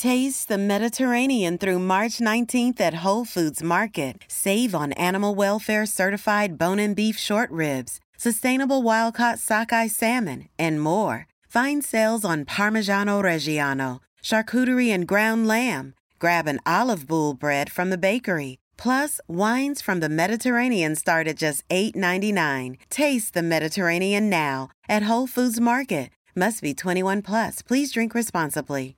[0.00, 4.22] Taste the Mediterranean through March 19th at Whole Foods Market.
[4.28, 10.48] Save on animal welfare certified bone and beef short ribs, sustainable wild caught sockeye salmon,
[10.56, 11.26] and more.
[11.48, 15.94] Find sales on Parmigiano Reggiano, charcuterie and ground lamb.
[16.20, 18.58] Grab an olive boule bread from the bakery.
[18.76, 22.76] Plus, wines from the Mediterranean start at just $8.99.
[22.88, 26.10] Taste the Mediterranean now at Whole Foods Market.
[26.36, 27.62] Must be 21 plus.
[27.62, 28.97] Please drink responsibly.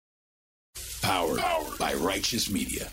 [1.01, 1.41] Powered,
[1.79, 2.87] by Righteous Media.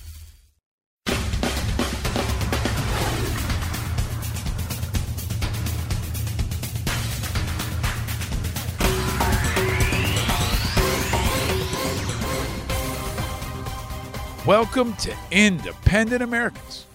[14.46, 16.86] Welcome to Independent Americans.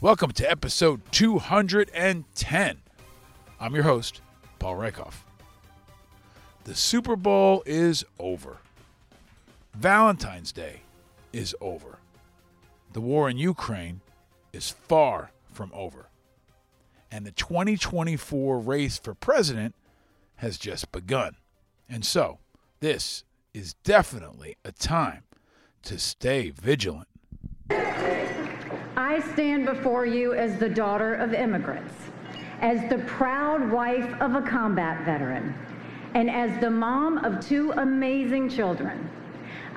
[0.00, 2.78] Welcome to episode 210.
[3.60, 4.20] I'm your host,
[4.58, 5.14] Paul Rieckhoff.
[6.64, 8.58] The Super Bowl is over.
[9.78, 10.80] Valentine's Day
[11.34, 11.98] is over.
[12.94, 14.00] The war in Ukraine
[14.54, 16.08] is far from over.
[17.10, 19.74] And the 2024 race for president
[20.36, 21.36] has just begun.
[21.90, 22.38] And so,
[22.80, 25.24] this is definitely a time
[25.82, 27.08] to stay vigilant.
[27.68, 31.94] I stand before you as the daughter of immigrants,
[32.62, 35.54] as the proud wife of a combat veteran,
[36.14, 39.10] and as the mom of two amazing children.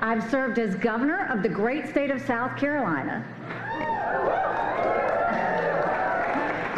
[0.02, 3.22] I've served as governor of the great state of South Carolina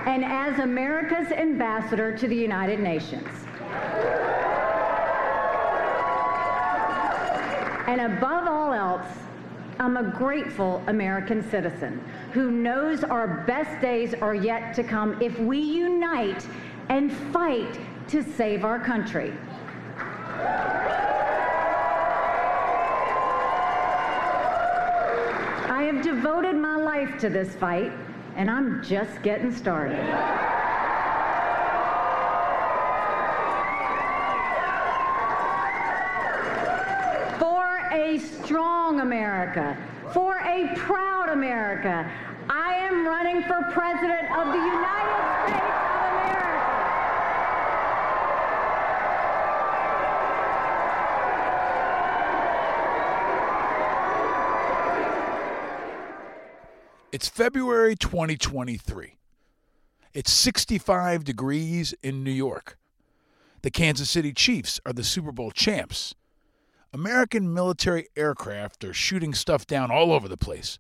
[0.06, 3.28] and as America's ambassador to the United Nations.
[7.86, 9.06] And above all else,
[9.78, 15.38] I'm a grateful American citizen who knows our best days are yet to come if
[15.38, 16.44] we unite
[16.88, 17.78] and fight
[18.08, 19.32] to save our country.
[26.02, 27.92] I devoted my life to this fight,
[28.34, 30.04] and I'm just getting started.
[37.38, 39.76] For a strong America,
[40.12, 42.10] for a proud America,
[42.50, 46.82] I am running for President of the United States of America.
[57.12, 59.18] It's February 2023.
[60.14, 62.78] It's 65 degrees in New York.
[63.60, 66.14] The Kansas City Chiefs are the Super Bowl champs.
[66.90, 70.78] American military aircraft are shooting stuff down all over the place.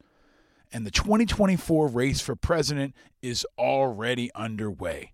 [0.72, 5.12] And the 2024 race for president is already underway.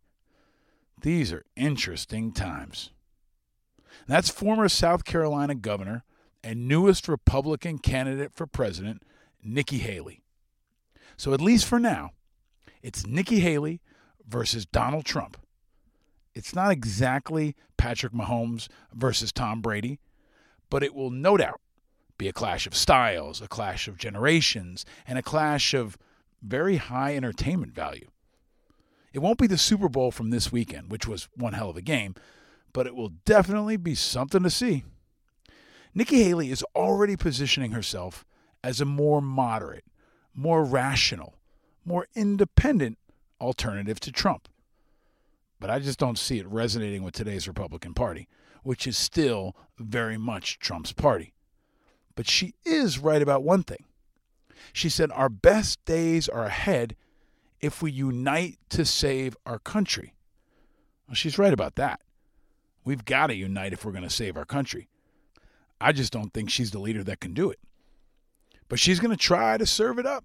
[1.01, 2.91] These are interesting times.
[4.07, 6.05] That's former South Carolina governor
[6.45, 9.03] and newest Republican candidate for president,
[9.43, 10.23] Nikki Haley.
[11.19, 12.13] So, at least for now,
[12.81, 13.81] it's Nikki Haley
[14.27, 15.37] versus Donald Trump.
[16.33, 19.99] It's not exactly Patrick Mahomes versus Tom Brady,
[20.71, 21.61] but it will no doubt
[22.19, 25.99] be a clash of styles, a clash of generations, and a clash of
[26.41, 28.09] very high entertainment value.
[29.13, 31.83] It won't be the Super Bowl from this weekend, which was one hell of a
[31.83, 32.15] game,
[32.73, 34.85] but it will definitely be something to see.
[35.95, 38.25] Nikki Haley is already positioning herself
[38.63, 39.85] as a more moderate,
[40.39, 41.35] more rational,
[41.85, 42.97] more independent
[43.41, 44.49] alternative to Trump.
[45.59, 48.29] But I just don't see it resonating with today's Republican Party,
[48.63, 51.35] which is still very much Trump's party.
[52.15, 53.85] But she is right about one thing.
[54.73, 56.95] She said, Our best days are ahead
[57.61, 60.15] if we unite to save our country.
[61.09, 62.01] Well, she's right about that.
[62.85, 64.89] We've got to unite if we're going to save our country.
[65.81, 67.59] I just don't think she's the leader that can do it.
[68.69, 70.25] But she's going to try to serve it up.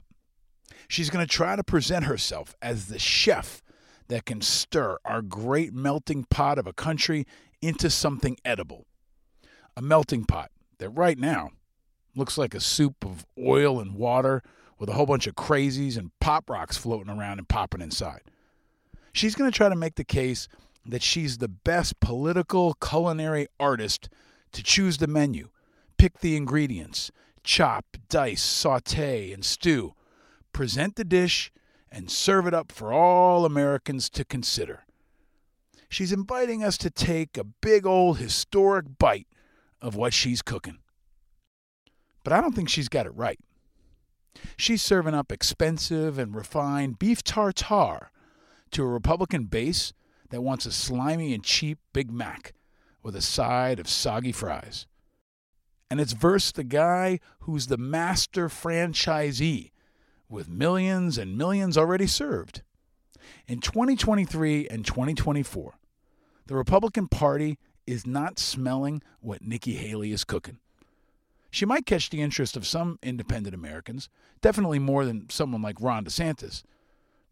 [0.87, 3.61] She's going to try to present herself as the chef
[4.09, 7.25] that can stir our great melting pot of a country
[7.61, 8.85] into something edible.
[9.77, 11.51] A melting pot that right now
[12.15, 14.43] looks like a soup of oil and water
[14.77, 18.21] with a whole bunch of crazies and pop rocks floating around and popping inside.
[19.13, 20.47] She's going to try to make the case
[20.85, 24.09] that she's the best political culinary artist
[24.51, 25.49] to choose the menu,
[25.97, 27.11] pick the ingredients,
[27.43, 29.93] chop, dice, saute, and stew.
[30.51, 31.51] Present the dish
[31.91, 34.85] and serve it up for all Americans to consider.
[35.89, 39.27] She's inviting us to take a big old historic bite
[39.81, 40.79] of what she's cooking.
[42.23, 43.39] But I don't think she's got it right.
[44.57, 48.11] She's serving up expensive and refined beef tartare
[48.71, 49.93] to a Republican base
[50.31, 52.53] that wants a slimy and cheap Big Mac
[53.03, 54.87] with a side of soggy fries.
[55.93, 59.69] And it's versus the guy who's the master franchisee
[60.27, 62.63] with millions and millions already served.
[63.47, 65.75] In 2023 and 2024,
[66.47, 70.57] the Republican Party is not smelling what Nikki Haley is cooking.
[71.51, 74.09] She might catch the interest of some independent Americans,
[74.41, 76.63] definitely more than someone like Ron DeSantis,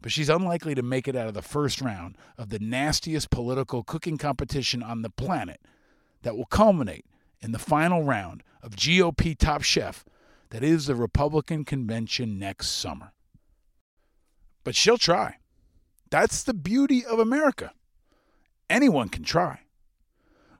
[0.03, 3.83] but she's unlikely to make it out of the first round of the nastiest political
[3.83, 5.61] cooking competition on the planet
[6.21, 7.05] that will culminate
[7.41, 10.05] in the final round of GOP Top Chef
[10.51, 13.13] that is the Republican convention next summer.
[14.63, 15.37] But she'll try.
[16.09, 17.71] That's the beauty of America.
[18.69, 19.61] Anyone can try.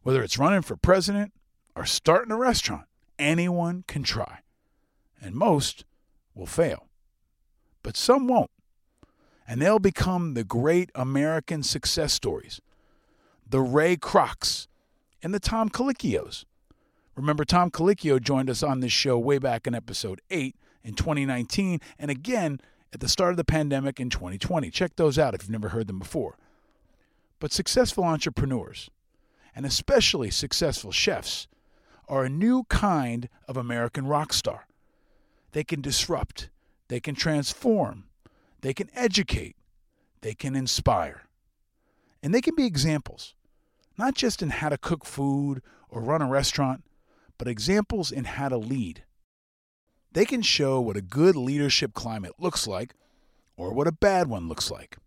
[0.01, 1.33] Whether it's running for president
[1.75, 2.85] or starting a restaurant,
[3.19, 4.39] anyone can try.
[5.21, 5.85] And most
[6.33, 6.87] will fail.
[7.83, 8.49] But some won't.
[9.47, 12.61] And they'll become the great American success stories.
[13.47, 14.67] The Ray Krocs
[15.21, 16.45] and the Tom Colicchios
[17.15, 21.79] Remember, Tom Colicchio joined us on this show way back in episode 8 in 2019
[21.99, 22.59] and again
[22.93, 24.69] at the start of the pandemic in 2020.
[24.69, 26.37] Check those out if you've never heard them before.
[27.39, 28.89] But successful entrepreneurs,
[29.55, 31.47] and especially successful chefs,
[32.07, 34.67] are a new kind of American rock star.
[35.51, 36.49] They can disrupt,
[36.87, 38.05] they can transform,
[38.61, 39.55] they can educate,
[40.21, 41.23] they can inspire.
[42.23, 43.33] And they can be examples,
[43.97, 46.83] not just in how to cook food or run a restaurant,
[47.41, 49.01] but examples in how to lead.
[50.11, 52.93] They can show what a good leadership climate looks like
[53.57, 54.97] or what a bad one looks like.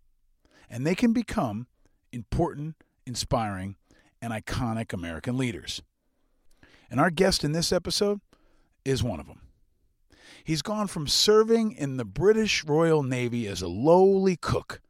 [0.68, 1.68] And they can become
[2.10, 2.74] important,
[3.06, 3.76] inspiring,
[4.20, 5.80] and iconic American leaders.
[6.90, 8.20] And our guest in this episode
[8.84, 9.42] is one of them.
[10.42, 14.80] He's gone from serving in the British Royal Navy as a lowly cook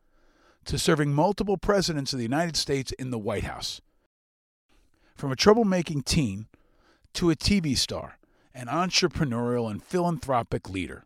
[0.64, 3.82] to serving multiple presidents of the United States in the White House.
[5.14, 6.46] From a troublemaking teen
[7.14, 8.18] to a TV star,
[8.54, 11.04] an entrepreneurial and philanthropic leader.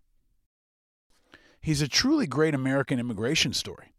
[1.61, 3.93] He's a truly great American immigration story,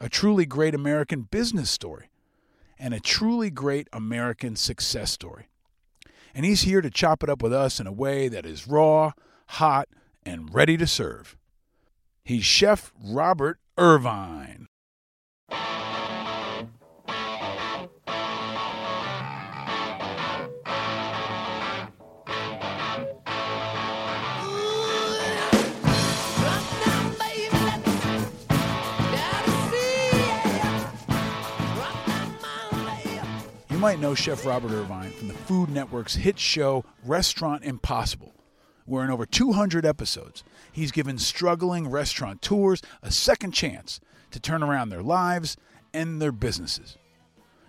[0.00, 2.10] a truly great American business story,
[2.78, 5.48] and a truly great American success story.
[6.34, 9.12] And he's here to chop it up with us in a way that is raw,
[9.48, 9.88] hot,
[10.24, 11.36] and ready to serve.
[12.24, 14.69] He's Chef Robert Irvine.
[33.80, 38.34] Might know Chef Robert Irvine from the Food Network's hit show Restaurant Impossible,
[38.84, 43.98] where in over 200 episodes, he's given struggling restaurateurs a second chance
[44.32, 45.56] to turn around their lives
[45.94, 46.98] and their businesses.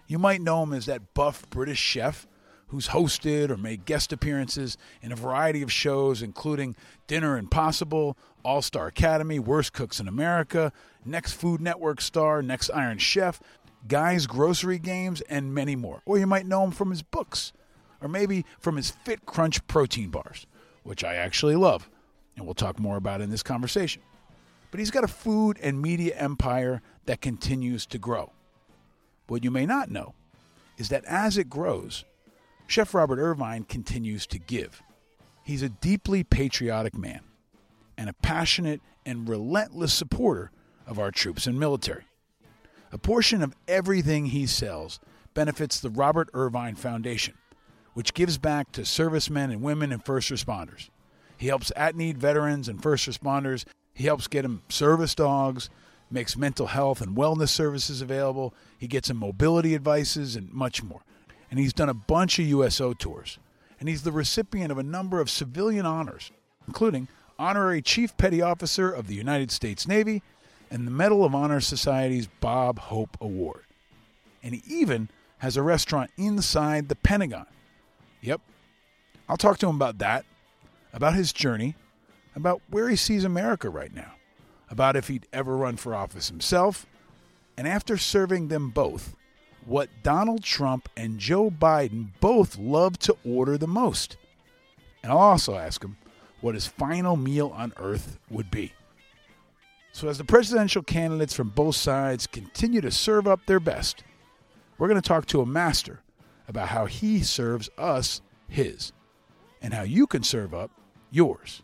[0.05, 2.27] You might know him as that buff British chef
[2.67, 6.75] who's hosted or made guest appearances in a variety of shows, including
[7.07, 10.73] Dinner Impossible, All Star Academy, Worst Cooks in America,
[11.05, 13.41] Next Food Network star, Next Iron Chef,
[13.87, 16.01] Guy's Grocery Games, and many more.
[16.05, 17.53] Or you might know him from his books,
[18.01, 20.45] or maybe from his Fit Crunch protein bars,
[20.83, 21.89] which I actually love,
[22.35, 24.01] and we'll talk more about in this conversation.
[24.69, 28.31] But he's got a food and media empire that continues to grow.
[29.27, 30.13] What you may not know
[30.77, 32.05] is that as it grows,
[32.67, 34.81] Chef Robert Irvine continues to give.
[35.43, 37.21] He's a deeply patriotic man
[37.97, 40.51] and a passionate and relentless supporter
[40.87, 42.03] of our troops and military.
[42.93, 44.99] A portion of everything he sells
[45.33, 47.35] benefits the Robert Irvine Foundation,
[47.93, 50.89] which gives back to servicemen and women and first responders.
[51.37, 53.65] He helps at need veterans and first responders.
[53.93, 55.69] He helps get them service dogs,
[56.09, 58.53] makes mental health and wellness services available.
[58.77, 61.01] He gets them mobility advices and much more.
[61.49, 63.39] And he's done a bunch of USO tours.
[63.79, 66.31] And he's the recipient of a number of civilian honors,
[66.67, 67.07] including
[67.39, 70.21] Honorary Chief Petty Officer of the United States Navy
[70.71, 73.65] and the Medal of Honor Society's Bob Hope Award.
[74.41, 75.09] And he even
[75.39, 77.45] has a restaurant inside the Pentagon.
[78.21, 78.41] Yep.
[79.27, 80.25] I'll talk to him about that,
[80.93, 81.75] about his journey,
[82.35, 84.13] about where he sees America right now,
[84.69, 86.85] about if he'd ever run for office himself,
[87.57, 89.15] and after serving them both,
[89.65, 94.17] what Donald Trump and Joe Biden both love to order the most.
[95.03, 95.97] And I'll also ask him
[96.39, 98.73] what his final meal on earth would be.
[99.93, 104.03] So, as the presidential candidates from both sides continue to serve up their best,
[104.77, 105.99] we're going to talk to a master
[106.47, 108.93] about how he serves us his
[109.61, 110.71] and how you can serve up
[111.11, 111.61] yours.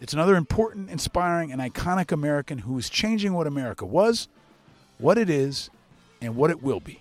[0.00, 4.28] It's another important, inspiring, and iconic American who is changing what America was,
[4.98, 5.70] what it is,
[6.20, 7.00] and what it will be.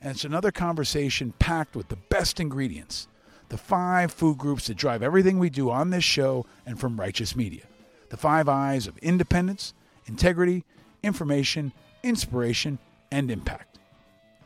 [0.00, 3.06] And it's another conversation packed with the best ingredients,
[3.48, 7.36] the five food groups that drive everything we do on this show and from Righteous
[7.36, 7.62] Media
[8.10, 9.74] the five eyes of independence,
[10.06, 10.64] integrity,
[11.02, 11.72] information,
[12.02, 12.78] inspiration,
[13.10, 13.78] and impact.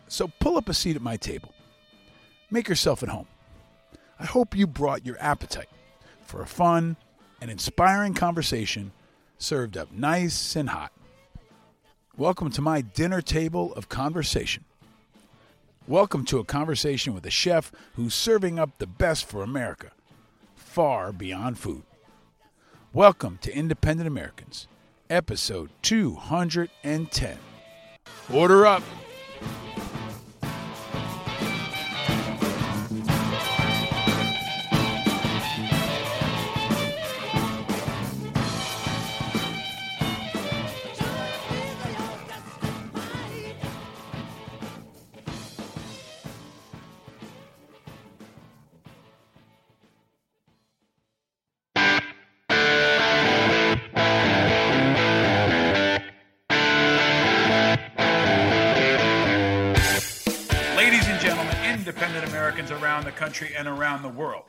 [0.08, 1.52] So pull up a seat at my table.
[2.50, 3.26] Make yourself at home.
[4.18, 5.68] I hope you brought your appetite
[6.22, 6.96] for a fun
[7.40, 8.92] and inspiring conversation
[9.38, 10.92] served up nice and hot.
[12.16, 14.64] Welcome to my dinner table of conversation.
[15.86, 19.92] Welcome to a conversation with a chef who's serving up the best for America,
[20.54, 21.82] far beyond food.
[22.92, 24.66] Welcome to Independent Americans,
[25.09, 27.38] episode 210.
[28.32, 28.82] Order up.
[63.30, 64.42] Country and around the world,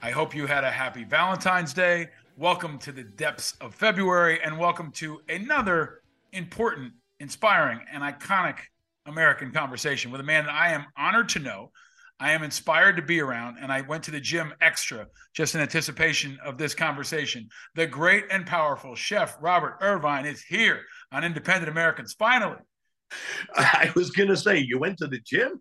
[0.00, 2.08] I hope you had a happy Valentine's Day.
[2.38, 6.00] Welcome to the depths of February, and welcome to another
[6.32, 8.56] important, inspiring, and iconic
[9.04, 11.72] American conversation with a man that I am honored to know.
[12.18, 15.60] I am inspired to be around, and I went to the gym extra just in
[15.60, 17.46] anticipation of this conversation.
[17.74, 20.80] The great and powerful chef Robert Irvine is here
[21.12, 22.14] on Independent Americans.
[22.18, 22.62] Finally,
[23.54, 25.60] I was gonna say you went to the gym.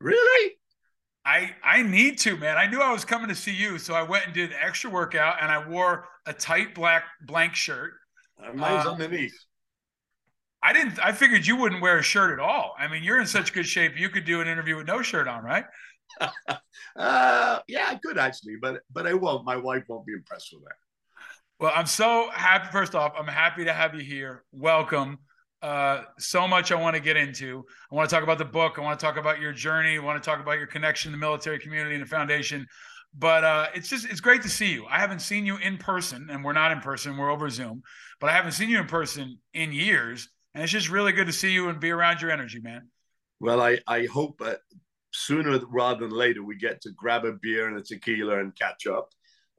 [0.00, 0.61] Really?
[1.24, 2.56] I I need to, man.
[2.56, 4.90] I knew I was coming to see you, so I went and did an extra
[4.90, 7.94] workout, and I wore a tight black blank shirt.
[8.54, 9.34] Mine's Uh, underneath.
[10.62, 10.98] I didn't.
[11.00, 12.74] I figured you wouldn't wear a shirt at all.
[12.78, 13.96] I mean, you're in such good shape.
[13.98, 15.64] You could do an interview with no shirt on, right?
[16.94, 19.46] Uh, yeah, I could actually, but but I won't.
[19.46, 20.74] My wife won't be impressed with that.
[21.58, 22.68] Well, I'm so happy.
[22.70, 24.44] First off, I'm happy to have you here.
[24.52, 25.18] Welcome.
[25.62, 27.64] Uh, so much I want to get into.
[27.90, 28.74] I want to talk about the book.
[28.78, 29.96] I want to talk about your journey.
[29.96, 32.66] I want to talk about your connection to the military community and the foundation.
[33.16, 34.86] But uh, it's just it's great to see you.
[34.86, 37.16] I haven't seen you in person, and we're not in person.
[37.16, 37.82] We're over Zoom.
[38.20, 41.32] But I haven't seen you in person in years, and it's just really good to
[41.32, 42.88] see you and be around your energy, man.
[43.38, 44.60] Well, I I hope that
[45.12, 48.86] sooner rather than later we get to grab a beer and a tequila and catch
[48.86, 49.10] up.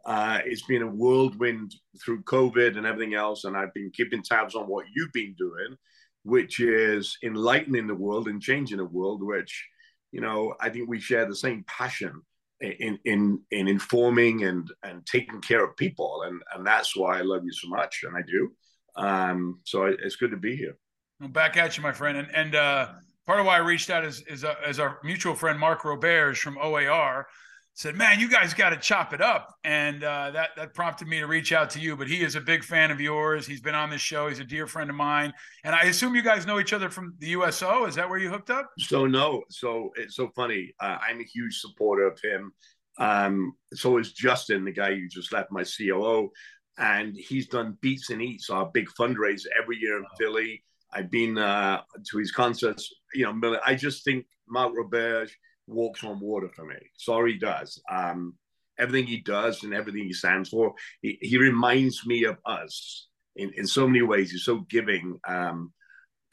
[0.06, 4.56] Uh, it's been a whirlwind through COVID and everything else, and I've been keeping tabs
[4.56, 5.78] on what you've been doing,
[6.24, 9.24] which is enlightening the world and changing the world.
[9.24, 9.68] Which,
[10.12, 12.22] you know, I think we share the same passion
[12.62, 17.22] in in in informing and and taking care of people, and and that's why I
[17.22, 18.52] love you so much, and I do.
[18.96, 20.78] Um, so it's good to be here.
[21.20, 22.18] Well, back at you, my friend.
[22.18, 22.90] And and uh,
[23.26, 26.38] part of why I reached out is is, uh, is our mutual friend Marc Roberge
[26.38, 27.28] from OAR
[27.76, 31.20] said, "Man, you guys got to chop it up," and uh, that that prompted me
[31.20, 31.96] to reach out to you.
[31.96, 33.46] But he is a big fan of yours.
[33.46, 34.30] He's been on this show.
[34.30, 37.16] He's a dear friend of mine, and I assume you guys know each other from
[37.20, 37.86] the USO.
[37.86, 38.70] Is that where you hooked up?
[38.80, 40.74] So no, so it's so funny.
[40.80, 42.52] Uh, I'm a huge supporter of him.
[43.00, 46.30] Um, so is Justin, the guy you just left, my COO,
[46.78, 50.64] and he's done Beats and Eats, our big fundraiser every year in Philly.
[50.92, 52.94] I've been uh, to his concerts.
[53.16, 55.32] You know, I just think Marc Roberge
[55.68, 56.76] walks on water for me.
[56.98, 57.82] Sorry, he does.
[57.90, 58.36] Um,
[58.80, 63.52] everything he does and everything he stands for, he, he reminds me of us in,
[63.56, 64.32] in so many ways.
[64.32, 65.20] He's so giving.
[65.28, 65.72] Um,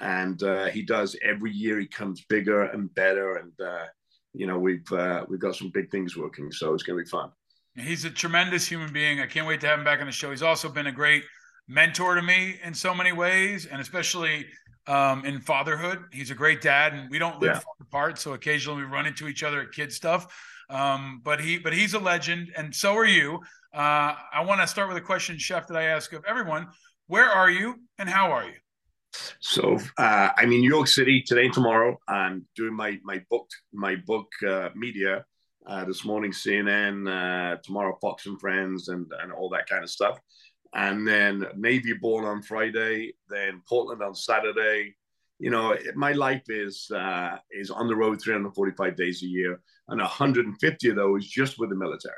[0.01, 1.79] and uh, he does every year.
[1.79, 3.85] He comes bigger and better, and uh,
[4.33, 7.11] you know we've uh, we've got some big things working, so it's going to be
[7.11, 7.31] fun.
[7.77, 9.21] He's a tremendous human being.
[9.21, 10.31] I can't wait to have him back on the show.
[10.31, 11.25] He's also been a great
[11.69, 14.47] mentor to me in so many ways, and especially
[14.91, 16.05] um, in fatherhood.
[16.13, 17.61] He's a great dad, and we don't live Yeah.
[17.61, 20.27] far apart, so occasionally we run into each other at kid stuff.
[20.69, 23.41] Um, but he, but he's a legend, and so are you.
[23.73, 26.67] Uh, I want to start with a question, Chef, that I ask of everyone:
[27.07, 28.55] Where are you, and how are you?
[29.41, 31.97] So uh, I'm in New York City today and tomorrow.
[32.09, 35.25] I'm doing my my book my book uh, media
[35.67, 39.91] uh, this morning, CNN, uh, tomorrow Fox and Friends, and and all that kind of
[39.91, 40.19] stuff.
[40.73, 44.95] And then Navy Ball on Friday, then Portland on Saturday.
[45.39, 50.01] You know, my life is uh, is on the road 345 days a year, and
[50.01, 52.15] 150 of those just with the military.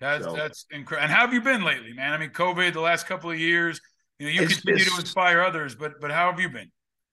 [0.00, 1.04] That's so, that's incredible.
[1.04, 2.12] And how have you been lately, man?
[2.12, 3.80] I mean, COVID, the last couple of years,
[4.18, 6.70] you know, you continue to inspire others, but but how have you been?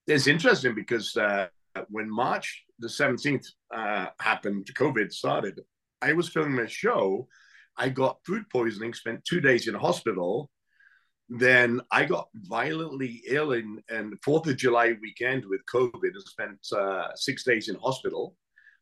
[0.08, 1.48] It's interesting because uh,
[1.90, 5.62] when March the 17th uh, happened, COVID started,
[6.02, 7.28] I was filming a show.
[7.78, 10.50] I got food poisoning, spent two days in hospital.
[11.30, 16.68] Then I got violently ill in, in 4th of July weekend with COVID and spent
[16.76, 18.36] uh, six days in hospital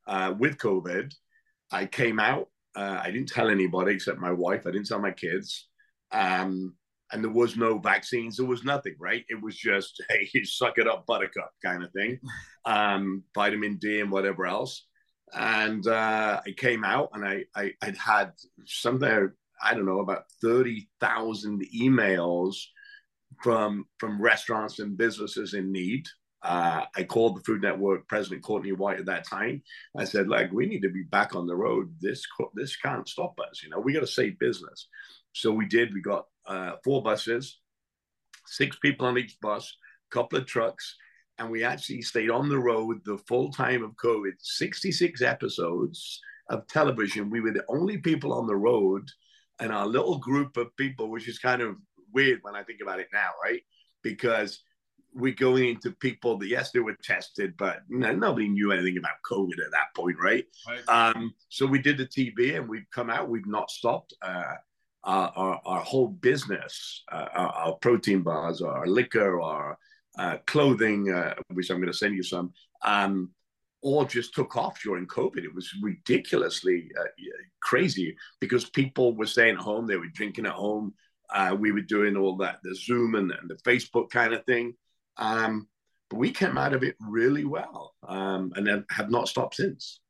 [0.07, 1.13] uh, with COVID.
[1.71, 2.49] I came out.
[2.75, 4.65] Uh, I didn't tell anybody except my wife.
[4.65, 5.67] I didn't tell my kids.
[6.11, 6.75] Um,
[7.11, 8.37] and there was no vaccines.
[8.37, 9.23] There was nothing, right?
[9.29, 12.19] It was just, hey, suck it up, buttercup kind of thing,
[12.65, 14.87] um, vitamin D and whatever else.
[15.33, 18.33] And uh, I came out and I, I, I'd had
[18.65, 19.31] something,
[19.63, 22.55] I don't know, about 30,000 emails
[23.41, 26.05] from, from restaurants and businesses in need.
[26.43, 29.61] Uh, I called the Food Network president Courtney White at that time.
[29.95, 31.93] I said, like, we need to be back on the road.
[32.01, 33.61] This this can't stop us.
[33.63, 34.87] You know, we got to save business.
[35.33, 35.93] So we did.
[35.93, 37.59] We got uh, four buses,
[38.47, 39.77] six people on each bus,
[40.09, 40.95] couple of trucks,
[41.41, 46.21] and we actually stayed on the road the full time of COVID, 66 episodes
[46.51, 47.31] of television.
[47.31, 49.09] We were the only people on the road,
[49.59, 51.77] and our little group of people, which is kind of
[52.13, 53.61] weird when I think about it now, right?
[54.03, 54.59] Because
[55.13, 58.97] we're going into people that yes they were tested but you know, nobody knew anything
[58.97, 60.87] about covid at that point right, right.
[60.87, 64.53] Um, so we did the tv and we've come out we've not stopped uh,
[65.03, 69.77] our, our, our whole business, uh, our, our, protein bars, our liquor, our
[70.17, 72.53] uh, clothing, uh, which I'm going to send you some,
[72.83, 73.31] um,
[73.81, 75.43] all just took off during COVID.
[75.43, 77.05] It was ridiculously uh,
[77.61, 80.93] crazy because people were staying at home, they were drinking at home.
[81.33, 84.73] Uh, we were doing all that, the Zoom and, and the Facebook kind of thing.
[85.17, 85.67] Um,
[86.09, 90.01] but we came out of it really well um, and have not stopped since.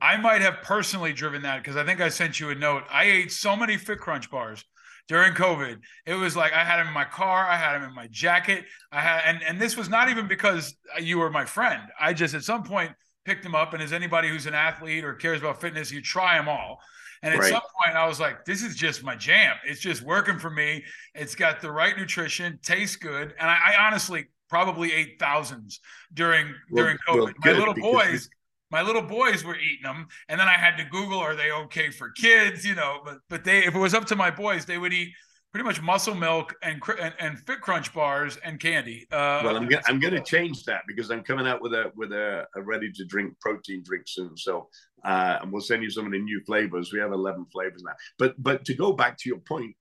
[0.00, 2.84] I might have personally driven that because I think I sent you a note.
[2.90, 4.64] I ate so many Fit Crunch bars
[5.12, 5.78] during COVID.
[6.06, 8.64] It was like I had them in my car, I had them in my jacket.
[8.90, 11.82] I had, and and this was not even because you were my friend.
[12.00, 12.92] I just at some point
[13.26, 16.38] picked them up, and as anybody who's an athlete or cares about fitness, you try
[16.38, 16.80] them all.
[17.22, 17.50] And at right.
[17.50, 19.54] some point, I was like, "This is just my jam.
[19.64, 20.82] It's just working for me.
[21.14, 25.80] It's got the right nutrition, tastes good." And I, I honestly probably ate thousands
[26.14, 27.16] during well, during COVID.
[27.18, 28.30] Well, my little boys
[28.72, 31.90] my little boys were eating them and then i had to google are they okay
[31.90, 34.78] for kids you know but but they if it was up to my boys they
[34.78, 35.12] would eat
[35.52, 39.68] pretty much muscle milk and and, and fit crunch bars and candy uh, well i'm
[39.68, 42.90] gonna i'm gonna change that because i'm coming out with a with a, a ready
[42.90, 44.36] to drink protein drink soon.
[44.36, 44.68] So
[45.04, 46.92] uh, and we'll send you some of the new flavors.
[46.92, 47.94] We have 11 flavors now.
[48.20, 49.76] But but to go back to your point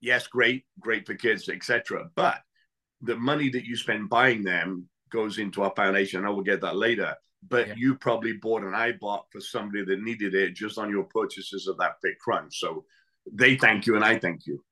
[0.00, 2.40] yes great great for kids etc but
[3.00, 6.24] the money that you spend buying them goes into our foundation.
[6.24, 7.14] I will get that later
[7.48, 7.74] but yeah.
[7.76, 11.66] you probably bought and I bought for somebody that needed it just on your purchases
[11.66, 12.58] of that Fit Crunch.
[12.58, 12.84] So
[13.30, 14.62] they thank you and I thank you.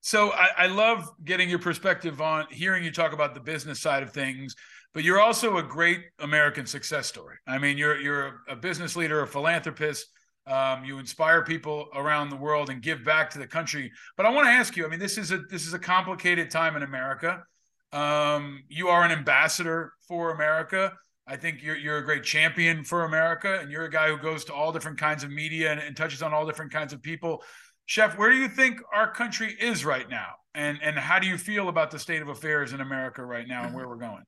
[0.00, 4.02] So I, I, love getting your perspective on hearing you talk about the business side
[4.02, 4.54] of things,
[4.94, 7.36] but you're also a great American success story.
[7.46, 10.06] I mean, you're you're a business leader, a philanthropist.
[10.46, 13.90] Um, you inspire people around the world and give back to the country.
[14.16, 14.86] But I want to ask you.
[14.86, 17.42] I mean, this is a this is a complicated time in America.
[17.92, 20.92] Um, you are an ambassador for America.
[21.28, 24.44] I think you're you're a great champion for America, and you're a guy who goes
[24.46, 27.42] to all different kinds of media and, and, touches on all different kinds of people.
[27.84, 31.36] Chef, where do you think our country is right now, and and how do you
[31.36, 34.22] feel about the state of affairs in America right now and where we're going?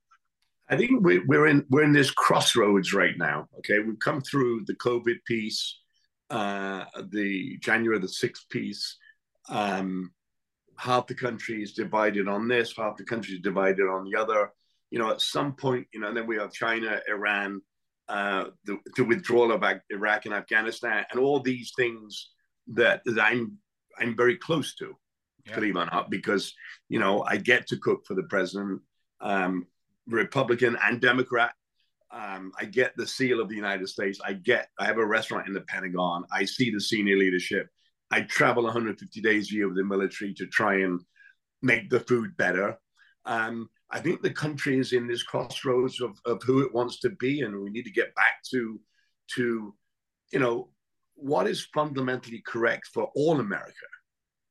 [0.68, 3.48] I think we, we're in we're in this crossroads right now.
[3.58, 5.78] Okay, we've come through the COVID piece,
[6.28, 8.98] uh, the January the sixth piece.
[9.48, 10.12] Um,
[10.76, 14.52] half the country is divided on this, half the country is divided on the other
[14.90, 17.60] you know, at some point, you know, then we have China, Iran,
[18.08, 22.30] uh, the, the withdrawal of Iraq and Afghanistan, and all these things
[22.68, 23.58] that, that I'm
[23.98, 24.96] I'm very close to,
[25.46, 25.54] yeah.
[25.54, 26.54] believe it or not, because
[26.88, 28.80] you know I get to cook for the president,
[29.20, 29.66] um,
[30.06, 31.52] Republican and Democrat.
[32.12, 34.20] Um, I get the seal of the United States.
[34.24, 36.24] I get I have a restaurant in the Pentagon.
[36.32, 37.68] I see the senior leadership.
[38.10, 41.00] I travel 150 days a year with the military to try and
[41.62, 42.76] make the food better.
[43.24, 47.10] Um, I think the country is in this crossroads of, of who it wants to
[47.10, 48.80] be, and we need to get back to
[49.34, 49.74] to
[50.32, 50.68] you know
[51.14, 53.86] what is fundamentally correct for all America,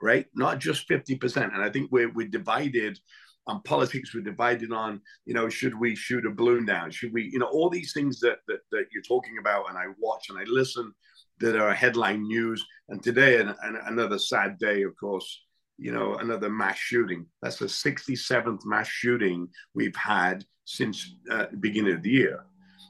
[0.01, 0.25] right?
[0.35, 1.53] Not just fifty percent.
[1.53, 2.99] And I think we're we're divided
[3.47, 4.13] on politics.
[4.13, 6.91] We're divided on you know should we shoot a balloon down?
[6.91, 9.85] Should we you know all these things that that, that you're talking about, and I
[9.99, 10.93] watch and I listen
[11.39, 12.65] that are headline news.
[12.89, 15.43] And today, and, and another sad day, of course
[15.79, 17.25] you know, another mass shooting.
[17.41, 22.43] That's the 67th mass shooting we've had since uh, the beginning of the year.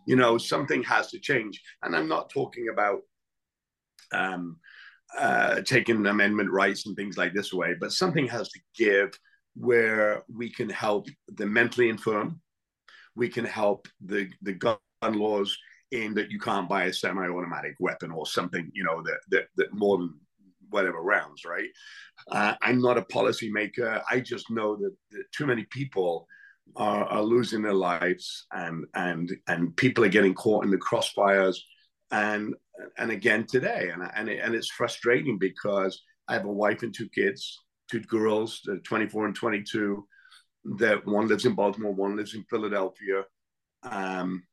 [0.08, 1.62] You know, something has to change.
[1.84, 3.02] And I'm not talking about
[4.12, 4.58] um,
[5.18, 9.12] uh, taking amendment rights and things like this away, but something has to give
[9.56, 12.42] where we can help the mentally infirm,
[13.16, 15.58] we can help the the gun laws
[15.92, 19.74] in that you can't buy a semi-automatic weapon or something, you know, that that, that
[19.74, 20.14] more than
[20.70, 21.70] whatever rounds, right?
[22.32, 24.02] Uh, I'm not a policymaker.
[24.10, 26.28] I just know that, that too many people
[26.76, 31.58] are, are, losing their lives, and and and people are getting caught in the crossfires,
[32.12, 32.54] and
[32.98, 36.94] and again today, and and it, and it's frustrating because I have a wife and
[36.94, 40.06] two kids, two girls, 24 and 22.
[40.78, 43.24] That one lives in Baltimore, one lives in Philadelphia.
[43.84, 44.44] Um,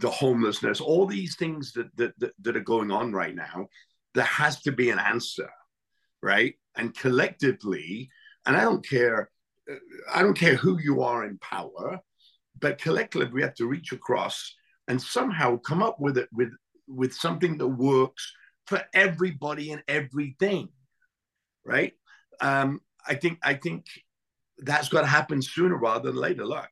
[0.00, 3.66] the homelessness, all these things that, that, that, that are going on right now,
[4.14, 5.50] there has to be an answer,
[6.22, 6.54] right?
[6.76, 8.10] And collectively,
[8.46, 9.30] and I don't care,
[10.12, 12.00] I don't care who you are in power,
[12.60, 14.54] but collectively we have to reach across
[14.88, 16.52] and somehow come up with it with
[16.86, 18.32] with something that works
[18.66, 20.68] for everybody and everything,
[21.64, 21.92] right?
[22.40, 23.86] Um, I think I think
[24.58, 26.44] that's got to happen sooner rather than later.
[26.44, 26.68] Look,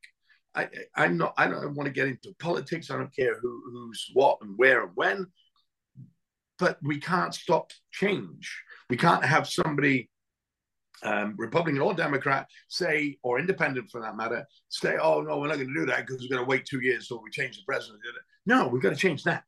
[0.55, 1.35] I, I'm not.
[1.37, 2.91] I don't want to get into politics.
[2.91, 5.27] I don't care who, who's what and where and when.
[6.63, 8.47] But we can't stop change.
[8.89, 10.09] We can't have somebody,
[11.03, 15.57] um, Republican or Democrat, say, or independent for that matter, say, "Oh no, we're not
[15.57, 17.65] going to do that because we're going to wait two years so we change the
[17.67, 18.01] president."
[18.47, 19.43] No, we've got to change that.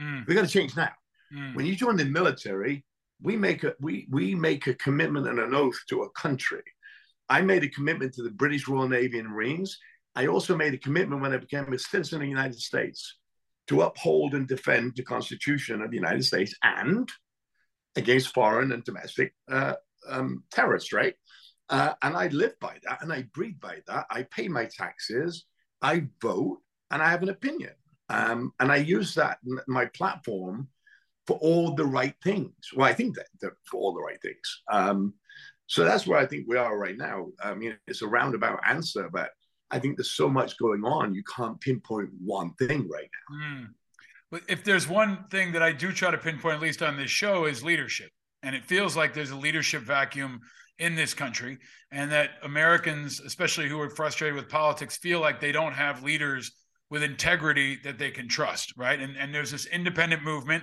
[0.00, 0.26] Mm.
[0.26, 0.92] We've got to change now.
[1.36, 1.54] Mm.
[1.54, 2.84] When you join the military,
[3.20, 6.62] we make a we we make a commitment and an oath to a country.
[7.28, 9.78] I made a commitment to the British Royal Navy and Marines
[10.16, 13.16] I also made a commitment when I became a citizen of the United States
[13.68, 17.08] to uphold and defend the Constitution of the United States and
[17.96, 19.74] against foreign and domestic uh,
[20.08, 21.14] um, terrorists, right?
[21.70, 24.06] Uh, and I live by that and I breathe by that.
[24.10, 25.46] I pay my taxes,
[25.80, 26.58] I vote,
[26.90, 27.72] and I have an opinion.
[28.10, 30.68] Um, and I use that my platform
[31.26, 32.52] for all the right things.
[32.76, 34.62] Well, I think that, that for all the right things.
[34.70, 35.14] Um,
[35.66, 37.28] so that's where I think we are right now.
[37.42, 39.30] I mean, it's a roundabout answer, but
[39.74, 43.36] I think there's so much going on, you can't pinpoint one thing right now.
[43.36, 43.66] Mm.
[44.30, 47.10] But if there's one thing that I do try to pinpoint, at least on this
[47.10, 48.10] show, is leadership.
[48.44, 50.40] And it feels like there's a leadership vacuum
[50.78, 51.58] in this country,
[51.90, 56.52] and that Americans, especially who are frustrated with politics, feel like they don't have leaders
[56.88, 59.00] with integrity that they can trust, right?
[59.00, 60.62] And, and there's this independent movement.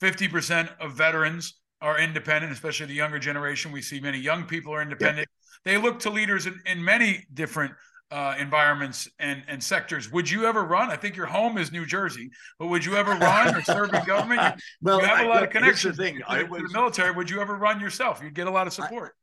[0.00, 3.72] 50% of veterans are independent, especially the younger generation.
[3.72, 5.28] We see many young people are independent.
[5.64, 5.72] Yeah.
[5.72, 7.72] They look to leaders in, in many different
[8.12, 10.12] uh, environments and, and sectors.
[10.12, 10.90] Would you ever run?
[10.90, 14.04] I think your home is New Jersey, but would you ever run or serve in
[14.04, 14.42] government?
[14.42, 16.18] You, well, you have a lot I, of connections thing.
[16.18, 17.10] To, I was, to the military.
[17.10, 18.20] Would you ever run yourself?
[18.22, 19.14] You'd get a lot of support.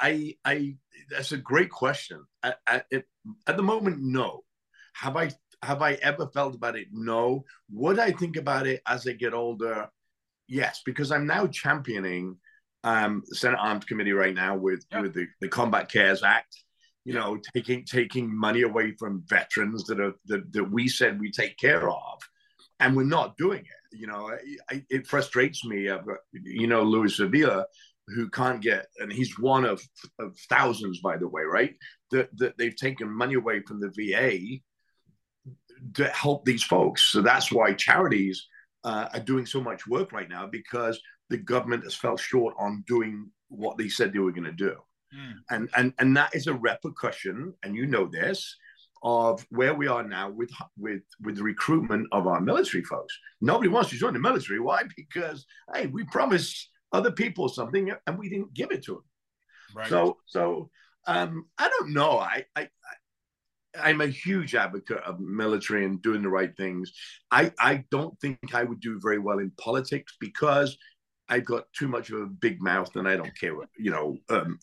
[0.00, 0.76] I, I, I
[1.10, 2.24] that's a great question.
[2.42, 2.86] At, at,
[3.46, 4.44] at the moment, no.
[4.94, 5.30] Have I
[5.62, 6.88] have I ever felt about it?
[6.92, 7.44] No.
[7.70, 9.88] Would I think about it as I get older?
[10.48, 12.38] Yes, because I'm now championing
[12.82, 16.62] um, the Senate Arms Committee right now with with the, the Combat Cares Act
[17.06, 21.30] you know, taking taking money away from veterans that are that, that we said we
[21.30, 22.18] take care of,
[22.80, 23.96] and we're not doing it.
[23.96, 24.32] You know,
[24.68, 25.88] I, it frustrates me.
[25.88, 26.00] Uh,
[26.32, 27.64] you know, Luis Avila,
[28.08, 29.80] who can't get, and he's one of,
[30.18, 31.76] of thousands, by the way, right?
[32.10, 34.58] That, that they've taken money away from the VA
[35.94, 37.12] to help these folks.
[37.12, 38.48] So that's why charities
[38.82, 42.82] uh, are doing so much work right now because the government has fell short on
[42.88, 44.74] doing what they said they were going to do.
[45.16, 45.32] Mm.
[45.50, 48.56] And, and, and that is a repercussion, and you know this,
[49.02, 53.16] of where we are now with with with the recruitment of our military folks.
[53.40, 54.60] Nobody wants to join the military.
[54.60, 54.82] Why?
[54.96, 59.04] Because hey, we promised other people something and we didn't give it to them.
[59.74, 59.88] Right.
[59.88, 60.70] So so
[61.06, 62.18] um, I don't know.
[62.18, 62.68] I, I
[63.80, 66.92] I'm a huge advocate of military and doing the right things.
[67.30, 70.76] I, I don't think I would do very well in politics because
[71.28, 74.16] I've got too much of a big mouth and I don't care what, you know.
[74.30, 74.58] Um,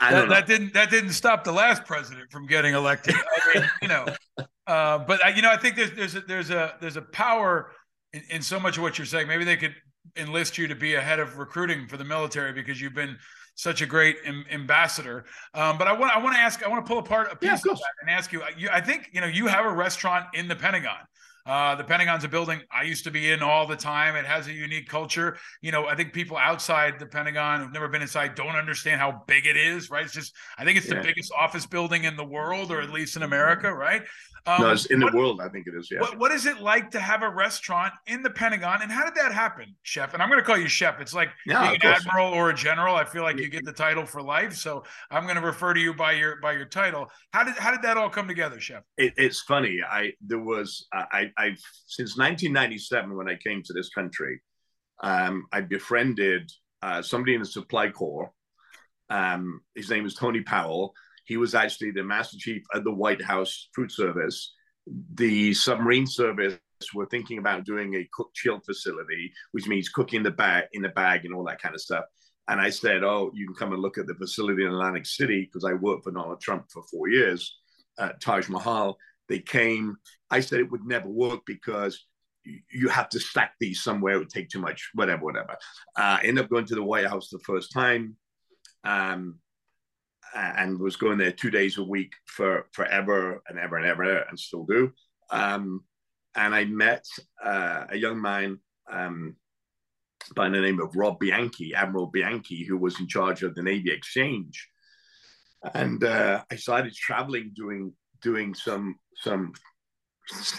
[0.00, 3.14] that, that, didn't that didn't stop the last president from getting elected.
[3.14, 4.06] I mean, you know,
[4.66, 7.70] uh, but I, you know, I think there's there's a, there's a there's a power
[8.12, 9.28] in, in so much of what you're saying.
[9.28, 9.74] Maybe they could
[10.16, 13.16] enlist you to be a head of recruiting for the military because you've been
[13.56, 14.16] such a great
[14.50, 15.24] ambassador.
[15.54, 17.48] Um, but I want I want to ask I want to pull apart a piece
[17.64, 18.68] yeah, of, of that and ask you, you.
[18.72, 20.98] I think you know you have a restaurant in the Pentagon.
[21.46, 24.16] Uh, the Pentagon's a building I used to be in all the time.
[24.16, 25.36] It has a unique culture.
[25.60, 29.22] You know, I think people outside the Pentagon who've never been inside don't understand how
[29.26, 30.04] big it is, right?
[30.04, 30.96] It's just, I think it's yeah.
[30.96, 34.02] the biggest office building in the world, or at least in America, right?
[34.46, 35.40] Um, no, it's in what, the world.
[35.40, 35.88] I think it is.
[35.90, 36.00] Yeah.
[36.00, 39.14] What, what is it like to have a restaurant in the Pentagon, and how did
[39.14, 40.12] that happen, Chef?
[40.12, 41.00] And I'm going to call you Chef.
[41.00, 42.94] It's like yeah, being an admiral or a general.
[42.94, 45.80] I feel like you get the title for life, so I'm going to refer to
[45.80, 47.10] you by your by your title.
[47.32, 48.82] How did how did that all come together, Chef?
[48.98, 49.80] It, it's funny.
[49.88, 54.42] I there was I I've since 1997 when I came to this country,
[55.02, 56.50] um, I befriended
[56.82, 58.30] uh, somebody in the supply corps.
[59.08, 60.94] Um, his name is Tony Powell.
[61.24, 64.54] He was actually the master chief at the White House Food Service.
[65.14, 66.58] The submarine service
[66.94, 70.90] were thinking about doing a cook chill facility, which means cooking the bag in the
[70.90, 72.04] bag and all that kind of stuff.
[72.48, 75.42] And I said, "Oh, you can come and look at the facility in Atlantic City
[75.42, 77.58] because I worked for Donald Trump for four years
[77.98, 79.96] at Taj Mahal." They came.
[80.30, 82.04] I said it would never work because
[82.44, 84.14] you have to stack these somewhere.
[84.14, 85.56] It would take too much, whatever, whatever.
[85.96, 88.16] Uh, end up going to the White House the first time,
[88.84, 89.38] um,
[90.34, 94.38] and was going there two days a week for forever and ever and ever, and
[94.38, 94.92] still do.
[95.30, 95.84] Um,
[96.34, 97.06] and I met
[97.42, 98.58] uh, a young man
[98.90, 99.36] um,
[100.34, 103.92] by the name of Rob Bianchi, Admiral Bianchi, who was in charge of the Navy
[103.92, 104.68] Exchange.
[105.72, 109.52] And uh, I started traveling, doing doing some some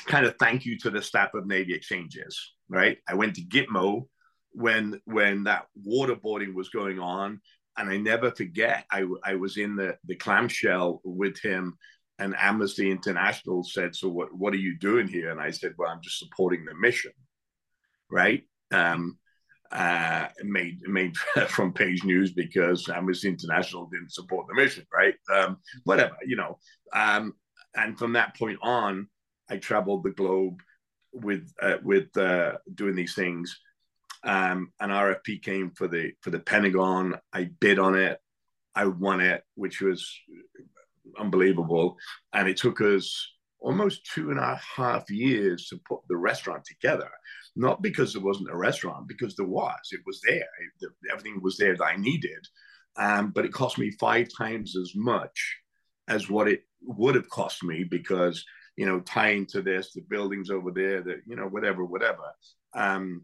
[0.05, 2.53] kind of thank you to the staff of Navy Exchanges.
[2.69, 4.07] Right, I went to Gitmo
[4.51, 7.41] when when that waterboarding was going on,
[7.77, 8.85] and I never forget.
[8.91, 11.77] I I was in the the clamshell with him
[12.19, 14.33] and Amnesty International said, "So what?
[14.33, 17.11] What are you doing here?" And I said, "Well, I'm just supporting the mission."
[18.09, 18.43] Right?
[18.71, 19.17] Um,
[19.71, 21.17] uh, made made
[21.49, 24.85] from page news because Amnesty International didn't support the mission.
[24.93, 25.15] Right?
[25.33, 26.57] Um, whatever, you know.
[26.93, 27.33] Um,
[27.75, 29.09] and from that point on,
[29.49, 30.61] I traveled the globe
[31.11, 33.59] with uh, with uh, doing these things.
[34.25, 37.15] Um, an RFP came for the for the Pentagon.
[37.31, 38.19] I bid on it.
[38.75, 40.05] I won it, which was
[41.17, 41.97] unbelievable.
[42.33, 47.09] And it took us almost two and a half years to put the restaurant together.
[47.55, 49.89] Not because there wasn't a restaurant, because there was.
[49.91, 50.37] It was there.
[50.81, 52.45] It, everything was there that I needed.
[52.97, 55.57] Um, but it cost me five times as much
[56.07, 58.43] as what it would have cost me because,
[58.77, 62.23] you know, tying to this, the buildings over there, that, you know, whatever, whatever.
[62.73, 63.23] Um,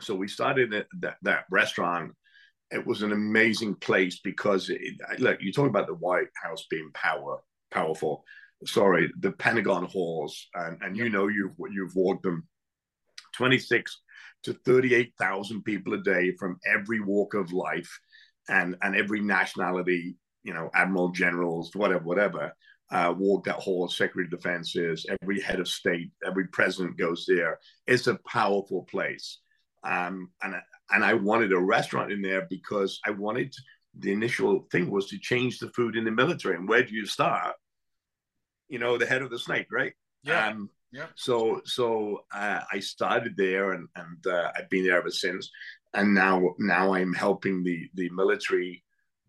[0.00, 2.12] so we started that, that restaurant
[2.70, 4.80] it was an amazing place because it,
[5.18, 7.38] look, you talk about the White House being power
[7.70, 8.24] powerful.
[8.64, 12.46] Sorry, the Pentagon halls, and, and you know you've you've walked them,
[13.34, 14.00] twenty six
[14.42, 17.98] to thirty eight thousand people a day from every walk of life,
[18.48, 20.16] and and every nationality.
[20.44, 22.52] You know, admiral, generals, whatever, whatever.
[22.90, 23.86] Uh, walk that hall.
[23.86, 27.58] Secretary of Defense is every head of state, every president goes there.
[27.86, 29.40] It's a powerful place.
[29.84, 30.54] Um, and
[30.90, 33.54] and I wanted a restaurant in there because I wanted
[33.98, 36.56] the initial thing was to change the food in the military.
[36.56, 37.54] And where do you start?
[38.68, 39.92] You know, the head of the snake, right?
[40.22, 40.48] Yeah.
[40.48, 41.06] Um, yeah.
[41.14, 45.50] So so uh, I started there, and and uh, I've been there ever since.
[45.94, 48.84] And now now I'm helping the the military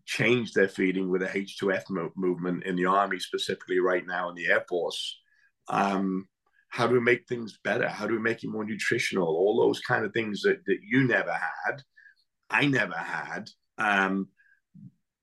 [0.06, 4.34] change their feeding with the H2F mo- movement in the army, specifically right now in
[4.34, 5.20] the Air Force.
[5.68, 6.26] Um,
[6.70, 9.80] how do we make things better how do we make it more nutritional all those
[9.80, 11.82] kind of things that, that you never had
[12.48, 14.28] i never had um,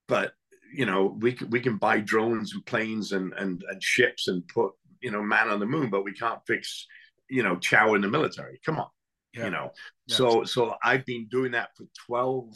[0.08, 0.32] but
[0.72, 4.46] you know we can, we can buy drones and planes and, and and ships and
[4.48, 6.86] put you know man on the moon but we can't fix
[7.30, 8.88] you know chow in the military come on
[9.34, 9.44] yeah.
[9.44, 9.70] you know
[10.06, 10.16] yeah.
[10.16, 12.52] so so i've been doing that for 12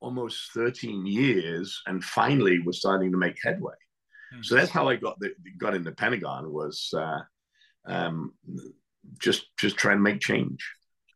[0.00, 3.74] almost 13 years and finally we're starting to make headway
[4.32, 4.42] mm-hmm.
[4.42, 7.20] so that's how i got the got in the pentagon was uh
[7.86, 8.32] um,
[9.18, 10.64] just just try and make change.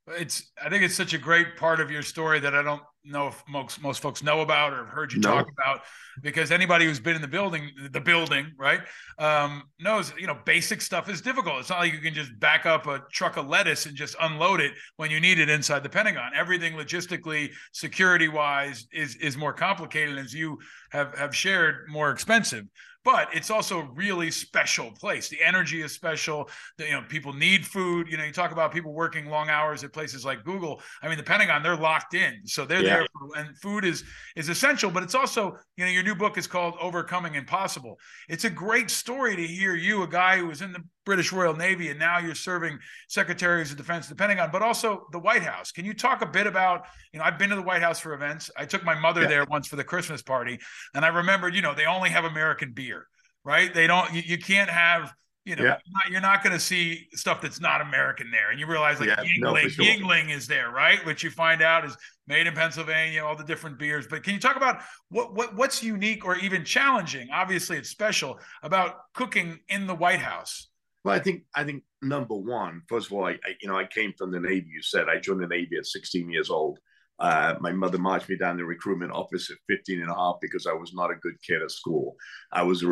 [0.09, 3.29] It's I think it's such a great part of your story that I don't know
[3.29, 5.31] if most most folks know about or have heard you no.
[5.31, 5.83] talk about
[6.23, 8.81] because anybody who's been in the building the building right
[9.19, 12.67] um, knows you know basic stuff is difficult it's not like you can just back
[12.67, 15.89] up a truck of lettuce and just unload it when you need it inside the
[15.89, 20.59] pentagon everything logistically security wise is is more complicated as you
[20.91, 22.65] have have shared more expensive
[23.07, 25.29] but it's also a really special place.
[25.29, 26.51] The energy is special.
[26.77, 28.11] The, you know, people need food.
[28.11, 30.83] You know, you talk about people working long hours at places like Google.
[31.03, 32.97] I mean, the Pentagon, they're locked in, so they're yeah.
[32.97, 34.03] there, for, and food is
[34.35, 34.91] is essential.
[34.91, 37.97] But it's also, you know, your new book is called Overcoming Impossible.
[38.29, 41.55] It's a great story to hear you, a guy who was in the British Royal
[41.55, 45.73] Navy, and now you're serving secretaries of defense, the Pentagon, but also the White House.
[45.73, 48.13] Can you talk a bit about, you know, I've been to the White House for
[48.13, 48.51] events.
[48.59, 49.29] I took my mother yeah.
[49.29, 50.59] there once for the Christmas party,
[50.93, 53.07] and I remembered, you know, they only have American beer,
[53.45, 53.73] right?
[53.73, 55.15] They don't, you, you can't have,
[55.45, 55.77] you know, yeah.
[56.11, 58.51] you're not, not going to see stuff that's not American there.
[58.51, 59.85] And you realize like yeah, Yuengling, no, sure.
[59.85, 60.99] Yuengling is there, right?
[61.07, 64.09] Which you find out is made in Pennsylvania, all the different beers.
[64.09, 67.29] But can you talk about what, what what's unique or even challenging?
[67.33, 70.67] Obviously, it's special about cooking in the White House.
[71.07, 73.87] Well, I think I think number one, first of all, I, I, you know I
[73.87, 74.67] came from the Navy.
[74.69, 76.81] You said I joined the Navy at 16 years old.
[77.21, 80.67] Uh, my mother marched me down the recruitment office at 15 and a half because
[80.67, 82.17] I was not a good kid at school.
[82.53, 82.89] I was a,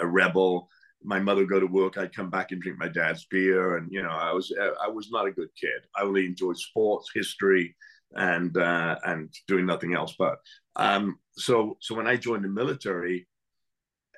[0.00, 0.68] a rebel.
[1.04, 1.98] My mother would go to work.
[1.98, 4.52] I'd come back and drink my dad's beer, and you know I was
[4.84, 5.86] I was not a good kid.
[5.96, 7.76] I only enjoyed sports, history,
[8.16, 10.16] and uh, and doing nothing else.
[10.18, 10.38] But
[10.74, 13.28] um, so so when I joined the military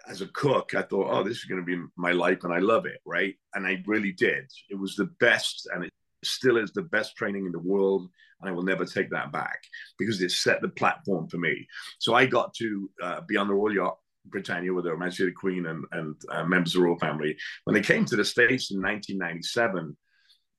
[0.09, 2.59] as a cook, I thought, oh, this is going to be my life, and I
[2.59, 3.35] love it, right?
[3.55, 4.51] And I really did.
[4.71, 8.09] It was the best, and it still is the best training in the world,
[8.41, 9.59] and I will never take that back
[9.99, 11.67] because it set the platform for me.
[11.99, 15.33] So I got to uh, be on the Royal Yacht Britannia with Her Majesty the
[15.33, 17.37] Queen and, and uh, members of the royal family.
[17.65, 19.97] When they came to the States in 1997,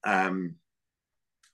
[0.06, 0.56] um,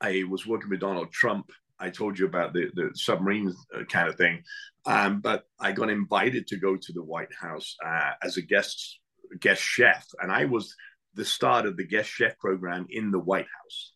[0.02, 1.52] I was working with Donald Trump.
[1.82, 4.44] I told you about the, the submarine uh, kind of thing.
[4.86, 9.00] Um, but I got invited to go to the White House uh, as a guest
[9.40, 10.76] guest chef, and I was
[11.14, 13.94] the start of the guest chef program in the White House.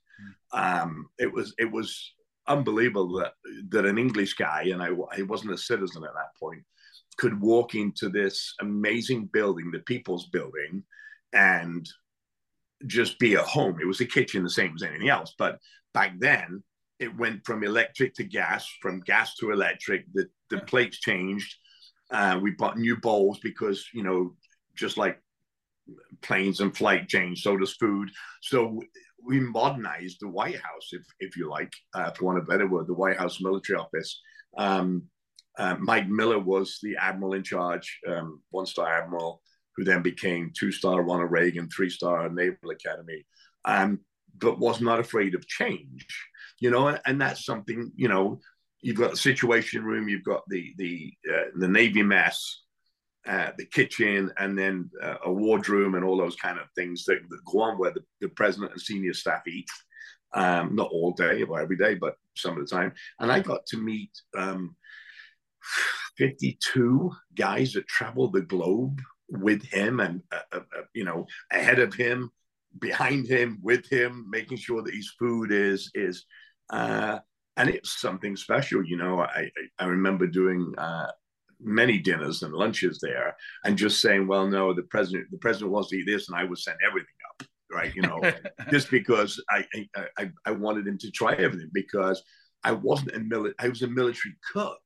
[0.53, 0.83] Mm.
[0.83, 2.13] Um, it was it was
[2.47, 3.33] unbelievable that
[3.69, 6.63] that an English guy, and I, I wasn't a citizen at that point,
[7.17, 10.83] could walk into this amazing building, the People's Building,
[11.33, 11.87] and
[12.85, 13.79] just be at home.
[13.81, 15.33] It was a kitchen, the same as anything else.
[15.37, 15.59] But
[15.93, 16.63] back then,
[16.99, 20.05] it went from electric to gas, from gas to electric.
[20.13, 21.55] The the plates changed.
[22.12, 24.36] Uh, we bought new bowls because you know,
[24.75, 25.19] just like
[26.21, 28.10] planes and flight change, so does food.
[28.41, 28.81] So
[29.25, 32.67] we modernized the White House, if if you like, uh, for want of a better
[32.67, 34.21] word, the White House military office.
[34.58, 35.03] Um,
[35.58, 39.41] uh, Mike Miller was the admiral in charge, um, one star admiral,
[39.75, 43.25] who then became two star Ronald Reagan, three star Naval Academy,
[43.65, 43.99] um,
[44.38, 46.05] but was not afraid of change.
[46.59, 48.39] You know, and that's something you know.
[48.81, 52.63] You've got the situation room, you've got the the uh, the Navy mess,
[53.27, 57.19] uh, the kitchen, and then uh, a wardroom, and all those kind of things that,
[57.29, 59.69] that go on where the, the, president and senior staff eat.
[60.33, 62.91] Um, not all day or every day, but some of the time.
[63.19, 64.75] And I got to meet um,
[66.17, 71.79] 52 guys that traveled the globe with him and, uh, uh, uh, you know, ahead
[71.79, 72.31] of him,
[72.79, 76.25] behind him, with him, making sure that his food is, is,
[76.69, 77.19] uh,
[77.58, 78.86] and it's something special.
[78.86, 79.49] You know, I,
[79.80, 81.08] I remember doing, uh,
[81.62, 85.89] many dinners and lunches there and just saying well no the president the president wants
[85.89, 88.19] to eat this and i would send everything up right you know
[88.69, 89.65] just because I,
[90.17, 92.21] I i wanted him to try everything because
[92.65, 94.82] i wasn't a mili- i was a military cook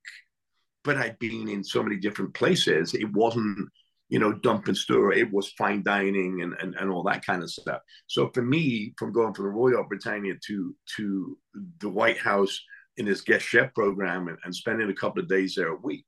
[0.83, 2.93] but I'd been in so many different places.
[2.93, 3.69] It wasn't,
[4.09, 4.77] you know, dump and.
[5.13, 7.81] It was fine dining and, and, and all that kind of stuff.
[8.07, 11.37] So for me, from going from the Royal Britannia to to
[11.79, 12.59] the White House
[12.97, 16.05] in this guest chef program and, and spending a couple of days there a week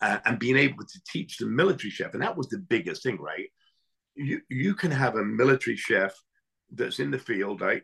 [0.00, 3.18] uh, and being able to teach the military chef, and that was the biggest thing,
[3.18, 3.48] right?
[4.14, 6.14] You you can have a military chef
[6.70, 7.82] that's in the field, right?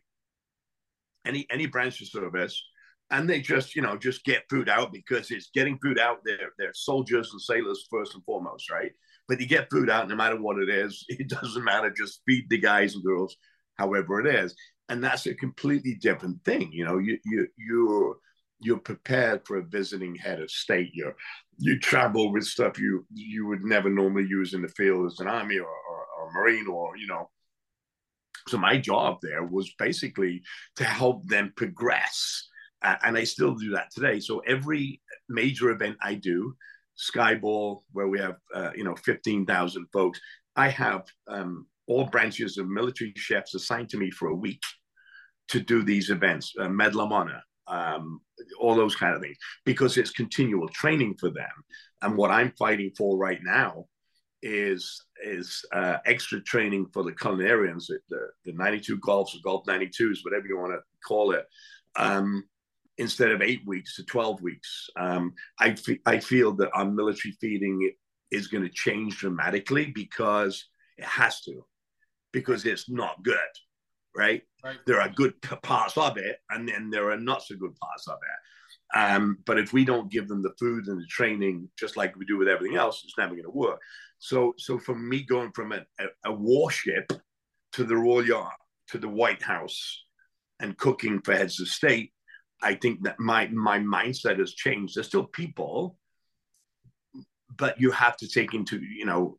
[1.26, 2.62] Any any branch of service
[3.10, 6.52] and they just you know just get food out because it's getting food out they're,
[6.58, 8.92] they're soldiers and sailors first and foremost right
[9.28, 11.04] but you get food out no matter what it is.
[11.08, 11.90] It doesn't matter.
[11.90, 13.36] Just feed the guys and girls
[13.76, 14.54] however it is.
[14.88, 16.98] And that's a completely different thing you know.
[16.98, 18.16] You you you're
[18.60, 20.90] you're prepared for a visiting head of state.
[20.94, 21.12] You
[21.58, 25.28] you travel with stuff you you would never normally use in the field as an
[25.28, 27.30] army or, or, or marine or you know.
[28.48, 30.42] So my job there was basically
[30.76, 32.48] to help them progress.
[32.80, 34.20] And I still do that today.
[34.20, 36.54] So every major event I do,
[36.98, 40.20] Skyball, where we have uh, you know fifteen thousand folks,
[40.56, 44.62] I have um, all branches of military chefs assigned to me for a week
[45.48, 48.20] to do these events, uh, Honor, um,
[48.60, 51.50] all those kind of things, because it's continual training for them.
[52.02, 53.86] And what I'm fighting for right now
[54.42, 60.18] is is uh, extra training for the culinarians, the, the 92 golfs or golf 92s,
[60.22, 61.44] whatever you want to call it.
[61.96, 62.44] Um,
[62.98, 64.90] instead of eight weeks to 12 weeks.
[64.98, 65.74] Um, I,
[66.20, 67.92] feel that our military feeding
[68.30, 71.64] is going to change dramatically because it has to,
[72.32, 73.38] because it's not good,
[74.16, 74.42] right?
[74.64, 74.78] right?
[74.86, 78.16] There are good parts of it, and then there are not so good parts of
[78.16, 78.98] it.
[78.98, 82.24] Um, but if we don't give them the food and the training, just like we
[82.24, 83.80] do with everything else, it's never going to work.
[84.18, 87.12] So, so for me, going from a, a, a warship
[87.72, 88.56] to the Royal Yacht
[88.88, 90.04] to the White House
[90.60, 92.12] and cooking for heads of state
[92.62, 94.96] I think that my my mindset has changed.
[94.96, 95.96] There's still people,
[97.56, 99.38] but you have to take into you know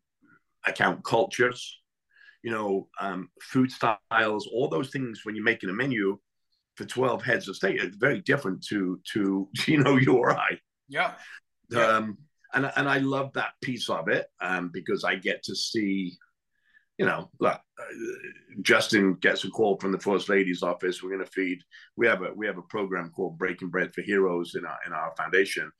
[0.66, 1.80] account cultures,
[2.42, 5.20] you know, um, food styles, all those things.
[5.24, 6.18] When you're making a menu
[6.76, 10.58] for 12 heads of state, it's very different to to you know you or I.
[11.70, 11.86] Yeah.
[11.86, 12.18] Um,
[12.52, 16.16] and and I love that piece of it um, because I get to see
[17.00, 17.84] you know, look, uh,
[18.60, 21.02] Justin gets a call from the first lady's office.
[21.02, 21.58] We're going to feed.
[21.96, 24.92] We have a we have a program called Breaking Bread for Heroes in our in
[24.92, 25.72] our foundation,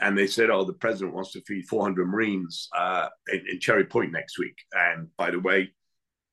[0.00, 3.84] and they said, oh, the president wants to feed 400 Marines uh, in, in, Cherry
[3.84, 4.56] Point next week.
[4.72, 5.72] And by the way,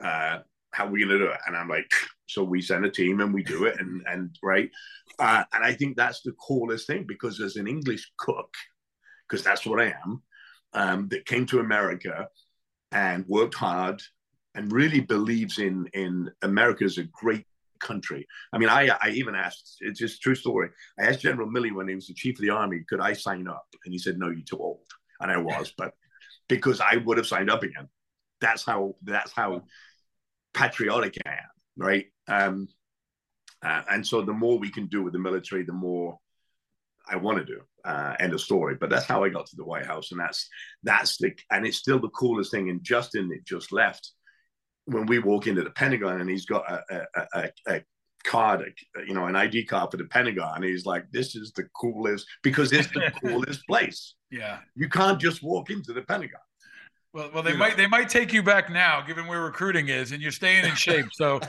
[0.04, 1.40] uh, how are we going to do it?
[1.48, 1.90] And I'm like,
[2.30, 4.70] So we send a team and we do it, and and right,
[5.18, 8.54] uh, and I think that's the coolest thing because as an English cook,
[9.28, 10.22] because that's what I am,
[10.74, 12.28] um, that came to America
[12.92, 14.02] and worked hard
[14.58, 17.46] and really believes in in America as a great
[17.80, 18.28] country.
[18.52, 20.70] I mean, I I even asked, it's just true story.
[21.00, 23.48] I asked General Milley when he was the chief of the army, could I sign
[23.48, 23.68] up?
[23.86, 24.88] And he said, no, you're too old.
[25.22, 25.94] And I was, but
[26.50, 27.88] because I would have signed up again.
[28.42, 29.64] That's how that's how
[30.54, 31.38] patriotic I am,
[31.78, 32.06] right?
[32.28, 32.68] Um,
[33.64, 36.18] uh, and so the more we can do with the military, the more
[37.10, 37.62] I want to do.
[37.86, 38.76] Uh, end of story.
[38.76, 40.50] But that's how I got to the White House, and that's
[40.84, 42.70] that's the and it's still the coolest thing.
[42.70, 44.12] And Justin it just left
[44.88, 46.84] when we walk into the Pentagon, and he's got a,
[47.16, 47.84] a, a, a
[48.24, 48.74] card,
[49.08, 50.64] you know, an ID card for the Pentagon.
[50.64, 54.16] He's like, this is the coolest because it's the coolest place.
[54.32, 54.60] Yeah.
[54.76, 56.40] You can't just walk into the Pentagon.
[57.14, 57.84] Well, well, they you might know.
[57.84, 61.08] they might take you back now, given where recruiting is, and you're staying in shape.
[61.14, 61.40] So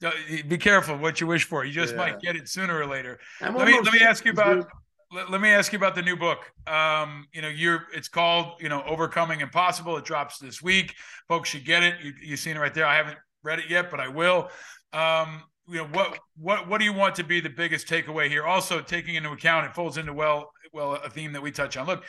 [0.48, 1.64] be careful what you wish for.
[1.64, 1.98] You just yeah.
[1.98, 3.18] might get it sooner or later.
[3.40, 4.68] let me let me ask you about
[5.12, 6.38] let, let, me ask you about the new book.
[6.66, 9.96] Um, you know, you're it's called you know Overcoming Impossible.
[9.96, 10.94] It drops this week.
[11.28, 11.94] Folks should get it.
[12.02, 12.86] You, you've seen it right there.
[12.86, 14.50] I haven't read it yet, but I will.
[14.92, 18.44] Um, you know what what what do you want to be the biggest takeaway here?
[18.44, 21.86] Also taking into account it folds into well well a theme that we touch on.
[21.86, 22.04] Look,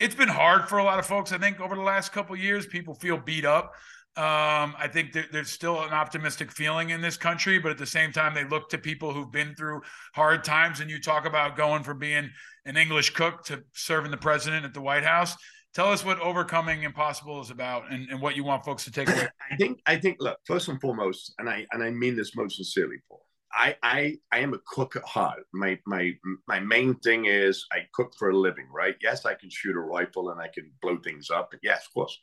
[0.00, 1.32] it's been hard for a lot of folks.
[1.32, 3.72] I think over the last couple years, people feel beat up.
[4.14, 7.86] Um, I think there, there's still an optimistic feeling in this country, but at the
[7.86, 9.80] same time, they look to people who've been through
[10.14, 10.80] hard times.
[10.80, 12.30] And you talk about going from being
[12.66, 15.34] an English cook to serving the president at the White House.
[15.72, 19.08] Tell us what overcoming impossible is about, and, and what you want folks to take
[19.08, 19.28] away.
[19.50, 19.80] I think.
[19.86, 20.18] I think.
[20.20, 23.24] Look, first and foremost, and I and I mean this most sincerely, Paul.
[23.54, 25.44] I, I I am a cook at heart.
[25.52, 26.12] My my
[26.48, 28.96] my main thing is I cook for a living, right?
[29.02, 31.48] Yes, I can shoot a rifle and I can blow things up.
[31.50, 32.18] But yes, of course.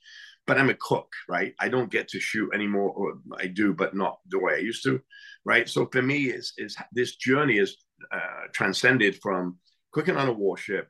[0.50, 1.54] But I'm a cook, right?
[1.60, 4.84] I don't get to shoot anymore, or I do, but not the way I used
[4.86, 5.00] to,
[5.46, 5.70] right?
[5.70, 7.78] So for me, is is this journey is
[8.12, 9.60] uh, transcended from
[9.92, 10.88] cooking on a warship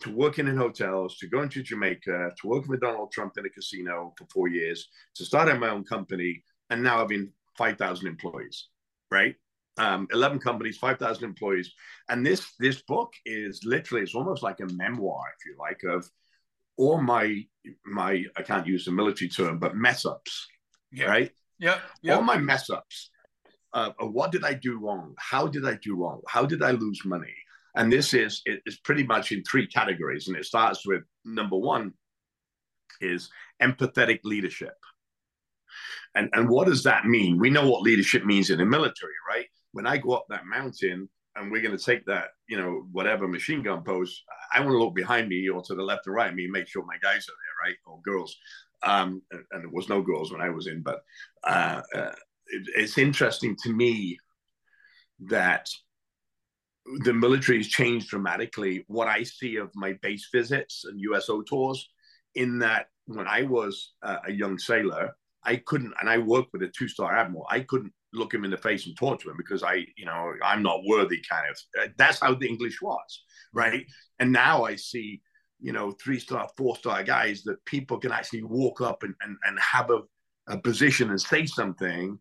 [0.00, 3.50] to working in hotels, to going to Jamaica, to working with Donald Trump in a
[3.50, 8.68] casino for four years, to starting my own company, and now having 5,000 employees,
[9.10, 9.36] right?
[9.78, 11.72] um, 11 companies 5000 employees
[12.10, 16.08] and this this book is literally it's almost like a memoir if you like of
[16.76, 17.42] all my
[17.84, 20.48] my i can't use the military term but mess ups
[20.90, 21.06] yeah.
[21.06, 23.10] right yeah, yeah all my mess ups
[23.74, 27.04] uh, what did i do wrong how did i do wrong how did i lose
[27.04, 27.34] money
[27.74, 31.92] and this is it's pretty much in three categories and it starts with number one
[33.00, 33.30] is
[33.62, 34.74] empathetic leadership
[36.14, 37.38] and, and what does that mean?
[37.38, 39.46] We know what leadership means in the military, right?
[39.72, 43.26] when I go up that mountain and we're going to take that, you know, whatever
[43.26, 44.22] machine gun post,
[44.52, 46.84] I want to look behind me or to the left or right me, make sure
[46.84, 48.36] my guys are there, right, or girls.
[48.82, 51.02] Um, and, and, there was no girls when I was in, but
[51.44, 52.12] uh, uh,
[52.48, 54.18] it, it's interesting to me
[55.28, 55.68] that
[57.04, 58.84] the military has changed dramatically.
[58.88, 61.88] What I see of my base visits and USO tours,
[62.34, 65.12] in that when I was uh, a young sailor,
[65.44, 67.46] I couldn't, and I worked with a two-star admiral.
[67.48, 70.32] I couldn't look him in the face and talk to him because I, you know,
[70.42, 71.20] I'm not worthy.
[71.28, 71.58] Kind of.
[71.80, 73.86] Uh, that's how the English was, right?
[74.18, 75.22] And now I see,
[75.60, 79.90] you know, three-star, four-star guys that people can actually walk up and and, and have
[79.90, 80.00] a,
[80.48, 82.18] a position and say something,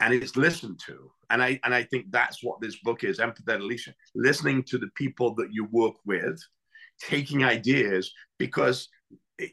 [0.00, 1.10] and it's listened to.
[1.30, 4.90] And I and I think that's what this book is: empathetic listening, listening to the
[4.96, 6.40] people that you work with,
[7.00, 8.88] taking ideas because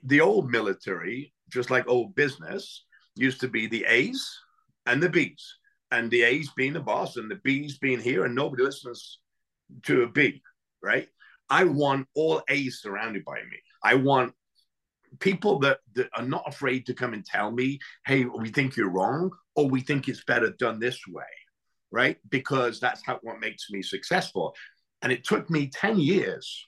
[0.04, 2.86] the old military just like old business,
[3.16, 4.40] used to be the A's
[4.90, 5.58] and the B's,
[5.92, 9.20] and the A's being the boss and the B's being here, and nobody listens
[9.84, 10.42] to a B,
[10.82, 11.08] right?
[11.50, 13.58] I want all A's surrounded by me.
[13.84, 14.34] I want
[15.20, 18.90] people that, that are not afraid to come and tell me, hey, we think you're
[18.90, 21.24] wrong, or we think it's better done this way,
[21.92, 22.18] right?
[22.30, 24.56] Because that's how what makes me successful.
[25.04, 26.66] And it took me 10 years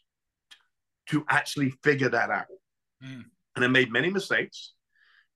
[1.10, 2.46] to actually figure that out.
[3.04, 3.24] Mm.
[3.56, 4.74] And I made many mistakes,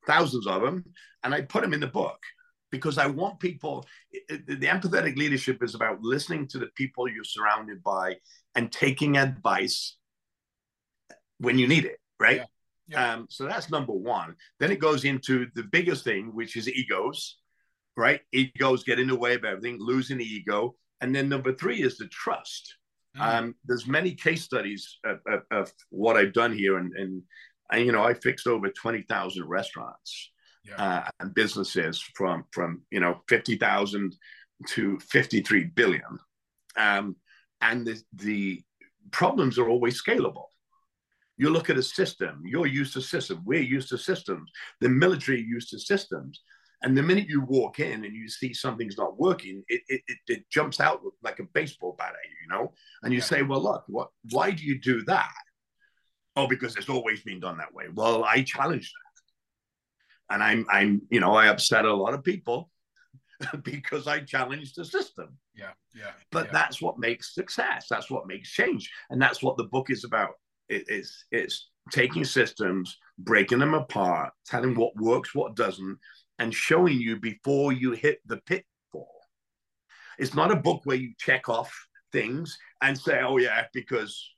[0.05, 0.85] thousands of them,
[1.23, 2.19] and I put them in the book
[2.75, 3.85] because I want people.
[4.29, 8.17] The empathetic leadership is about listening to the people you're surrounded by
[8.55, 9.97] and taking advice
[11.39, 12.37] when you need it, right?
[12.37, 12.45] Yeah.
[12.87, 13.13] Yeah.
[13.13, 14.35] Um, so that's number one.
[14.59, 17.37] Then it goes into the biggest thing, which is egos,
[17.97, 18.21] right?
[18.31, 20.75] Egos get in the way of everything, losing the ego.
[21.01, 22.75] And then number three is the trust.
[23.17, 23.21] Mm.
[23.21, 27.23] Um, there's many case studies of, of, of, what I've done here, and, and
[27.71, 30.31] I, you know, I fixed over 20,000 restaurants
[30.67, 30.83] yeah.
[30.83, 34.15] uh, and businesses from, from, you know, 50,000
[34.69, 36.19] to 53 billion.
[36.77, 37.15] Um,
[37.61, 38.63] and the, the
[39.11, 40.45] problems are always scalable.
[41.37, 44.49] You look at a system, you're used to systems, we're used to systems,
[44.79, 46.41] the military used to systems.
[46.81, 50.17] And the minute you walk in and you see something's not working, it, it, it,
[50.27, 52.73] it jumps out like a baseball bat at you, you know?
[53.01, 53.25] And you yeah.
[53.25, 55.31] say, well, look, what, why do you do that?
[56.35, 57.85] Oh, because it's always been done that way.
[57.93, 59.04] Well, I challenge that.
[60.29, 62.69] And I'm, I'm, you know, I upset a lot of people
[63.63, 65.37] because I challenged the system.
[65.53, 66.11] Yeah, yeah.
[66.31, 66.51] But yeah.
[66.53, 67.87] that's what makes success.
[67.89, 70.31] That's what makes change, and that's what the book is about.
[70.69, 75.99] It, it's it's taking systems, breaking them apart, telling what works, what doesn't,
[76.39, 79.21] and showing you before you hit the pitfall.
[80.17, 81.73] It's not a book where you check off
[82.11, 84.35] things and say, "Oh yeah," because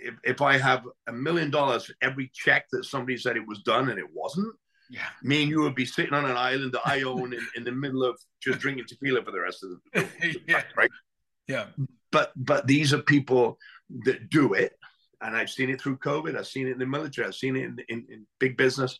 [0.00, 3.62] if, if I have a million dollars for every check that somebody said it was
[3.62, 4.54] done and it wasn't,
[4.90, 5.08] yeah.
[5.22, 7.72] Me and you would be sitting on an island that I own in, in the
[7.72, 10.62] middle of just drinking tequila for the rest of the yeah.
[10.76, 10.90] right?
[11.46, 11.66] Yeah.
[12.10, 13.58] But but these are people
[14.04, 14.72] that do it.
[15.20, 16.38] And I've seen it through COVID.
[16.38, 17.26] I've seen it in the military.
[17.26, 18.98] I've seen it in, in, in big business.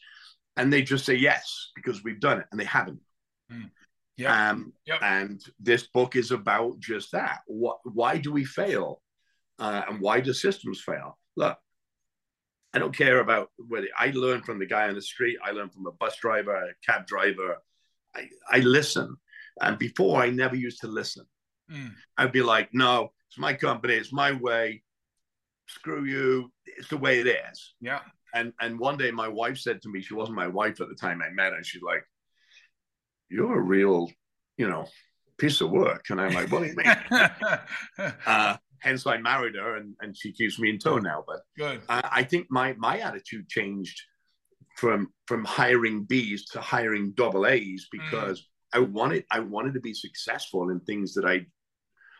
[0.57, 2.47] And they just say yes because we've done it.
[2.51, 3.01] And they haven't.
[3.53, 3.70] Mm.
[4.16, 4.51] Yeah.
[4.51, 4.99] Um, yep.
[5.01, 7.41] And this book is about just that.
[7.47, 7.78] What?
[7.84, 9.01] Why do we fail?
[9.61, 11.18] Uh, and why do systems fail?
[11.36, 11.57] Look,
[12.75, 15.71] I don't care about whether I learn from the guy on the street, I learn
[15.71, 17.57] from a bus driver, a cab driver.
[18.14, 19.16] I, I listen.
[19.61, 21.25] And before I never used to listen.
[21.71, 21.93] Mm.
[22.16, 24.83] I'd be like, no, it's my company, it's my way.
[25.66, 26.53] Screw you.
[26.64, 27.75] It's the way it is.
[27.81, 28.01] Yeah.
[28.35, 30.95] And and one day my wife said to me, she wasn't my wife at the
[30.95, 32.05] time I met her, she's like,
[33.29, 34.11] You're a real,
[34.57, 34.87] you know,
[35.39, 36.07] piece of work.
[36.11, 38.09] And I'm like, what do you mean?
[38.27, 41.24] uh, hence I married her and, and she keeps me in tow now.
[41.26, 41.83] But good.
[41.89, 44.01] I, I think my my attitude changed
[44.76, 48.45] from from hiring B's to hiring double A's because mm.
[48.74, 51.47] I wanted I wanted to be successful in things that I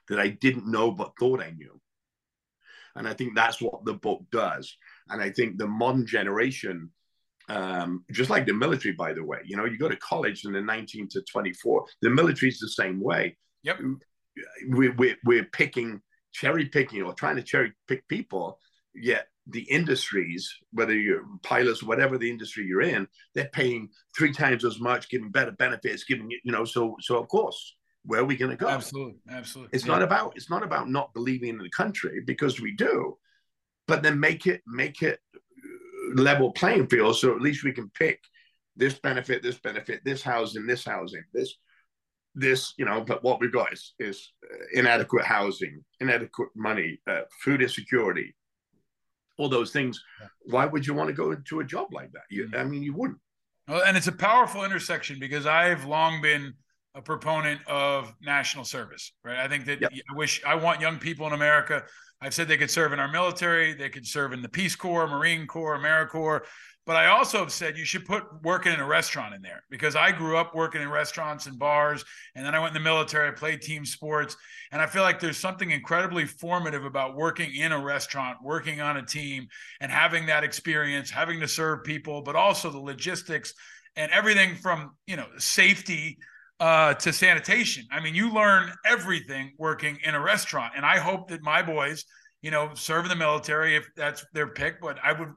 [0.09, 1.81] that I didn't know but thought I knew.
[2.97, 4.77] And I think that's what the book does.
[5.09, 6.91] And I think the modern generation,
[7.49, 10.53] um, just like the military, by the way, you know, you go to college in
[10.53, 13.37] the 19 to 24, the military is the same way.
[13.63, 13.81] Yep.
[14.71, 16.01] We, we, we're picking
[16.33, 18.59] cherry picking or trying to cherry pick people,
[18.95, 24.65] yet the industries, whether you're pilots, whatever the industry you're in, they're paying three times
[24.65, 26.65] as much, giving better benefits, giving you know.
[26.65, 28.69] So, so of course, where are we going to go?
[28.69, 29.71] Absolutely, absolutely.
[29.73, 29.93] It's yeah.
[29.93, 33.17] not about it's not about not believing in the country because we do,
[33.87, 35.19] but then make it make it
[36.15, 38.21] level playing field so at least we can pick
[38.77, 41.55] this benefit, this benefit, this housing, this housing, this
[42.39, 44.33] this, you know, but what we've got is, is
[44.73, 48.35] inadequate housing, inadequate money, uh, food insecurity,
[49.39, 50.03] all those things.
[50.47, 52.23] Why would you want to go into a job like that?
[52.31, 53.19] You, I mean, you wouldn't.
[53.69, 56.55] Well, and it's a powerful intersection because I've long been
[56.95, 59.39] a proponent of national service, right?
[59.39, 59.93] I think that yep.
[59.93, 61.85] I wish I want young people in America.
[62.21, 65.07] I've said they could serve in our military, they could serve in the Peace Corps,
[65.07, 66.47] Marine Corps, AmeriCorps,
[66.89, 69.95] but I also have said you should put working in a restaurant in there because
[69.95, 72.03] I grew up working in restaurants and bars.
[72.35, 74.39] And then I went in the military, I played team sports.
[74.73, 78.97] And I feel like there's something incredibly formative about working in a restaurant, working on
[78.97, 79.49] a team,
[79.83, 83.53] and having that experience, having to serve people, but also the logistics
[83.95, 86.17] and everything from, you know, safety
[86.59, 87.85] uh, to sanitation.
[87.93, 90.73] I mean, you learn everything working in a restaurant.
[90.75, 92.07] And I hope that my boys,
[92.41, 94.81] you know, serve in the military if that's their pick.
[94.81, 95.35] But I would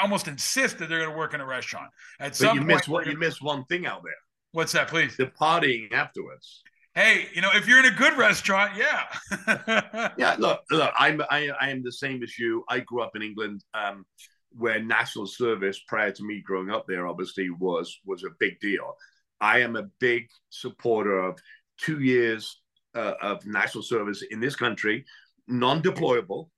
[0.00, 1.90] almost insist that they're going to work in a restaurant.
[2.20, 4.12] At but some you point, miss what you miss one thing out there.
[4.52, 5.16] What's that, please?
[5.16, 6.62] The partying afterwards.
[6.94, 10.10] Hey, you know, if you're in a good restaurant, yeah.
[10.18, 12.64] yeah, look, look, I'm I, I am the same as you.
[12.68, 14.04] I grew up in England, um,
[14.50, 18.96] where national service prior to me growing up there, obviously was was a big deal.
[19.40, 21.38] I am a big supporter of
[21.78, 22.60] two years
[22.94, 25.04] uh, of national service in this country,
[25.46, 26.48] non-deployable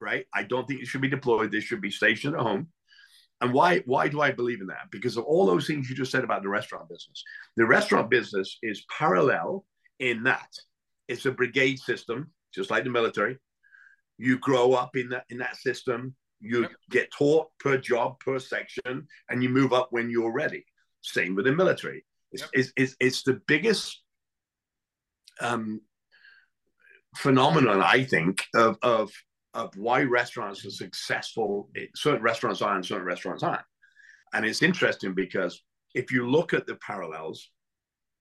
[0.00, 0.26] right?
[0.34, 1.52] I don't think it should be deployed.
[1.52, 2.68] They should be stationed at home.
[3.40, 4.90] And why why do I believe in that?
[4.90, 7.22] Because of all those things you just said about the restaurant business.
[7.56, 9.64] The restaurant business is parallel
[9.98, 10.48] in that
[11.08, 13.38] it's a brigade system, just like the military.
[14.18, 16.14] You grow up in that in that system.
[16.40, 16.70] You yep.
[16.90, 20.64] get taught per job, per section, and you move up when you're ready.
[21.02, 22.04] Same with the military.
[22.32, 22.50] It's, yep.
[22.54, 24.00] it's, it's, it's the biggest
[25.40, 25.80] um,
[27.16, 29.10] phenomenon, I think, of, of
[29.54, 31.68] of why restaurants are successful.
[31.76, 33.62] Eh, certain restaurants are and certain restaurants aren't.
[34.32, 35.62] And it's interesting because
[35.94, 37.50] if you look at the parallels,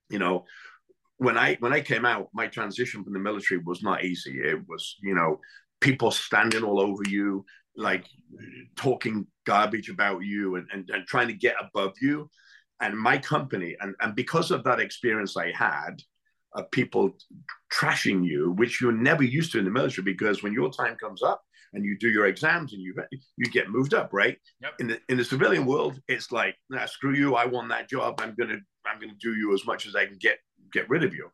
[0.10, 0.46] you know,
[1.18, 4.40] when I when I came out, my transition from the military was not easy.
[4.40, 5.40] It was, you know,
[5.82, 8.06] people standing all over you, like
[8.76, 12.30] talking garbage about you and, and, and trying to get above you.
[12.82, 16.02] And my company, and, and because of that experience I had,
[16.54, 17.12] of people
[17.72, 21.22] trashing you, which you're never used to in the military, because when your time comes
[21.22, 21.42] up
[21.74, 22.94] and you do your exams and you
[23.38, 24.38] you get moved up, right?
[24.62, 24.74] Yep.
[24.80, 28.20] In the in the civilian world, it's like, nah, screw you, I want that job.
[28.22, 30.40] I'm gonna I'm to do you as much as I can get
[30.72, 31.30] get rid of you.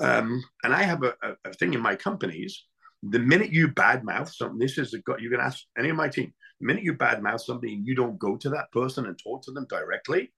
[0.00, 2.64] Um, and I have a, a, thing in my companies.
[3.02, 6.32] The minute you badmouth something, this is a, you can ask any of my team.
[6.60, 9.66] The minute you badmouth somebody you don't go to that person and talk to them
[9.68, 10.32] directly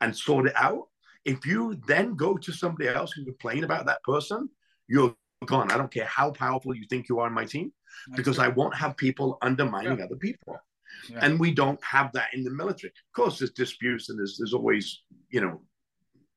[0.00, 0.84] and sort it out,
[1.28, 4.48] if you then go to somebody else and complain about that person,
[4.88, 5.14] you're
[5.44, 5.70] gone.
[5.70, 7.72] I don't care how powerful you think you are on my team,
[8.16, 10.04] because I won't have people undermining yeah.
[10.06, 10.58] other people.
[11.10, 11.18] Yeah.
[11.22, 12.90] And we don't have that in the military.
[12.90, 15.60] Of course, there's disputes and there's there's always, you know,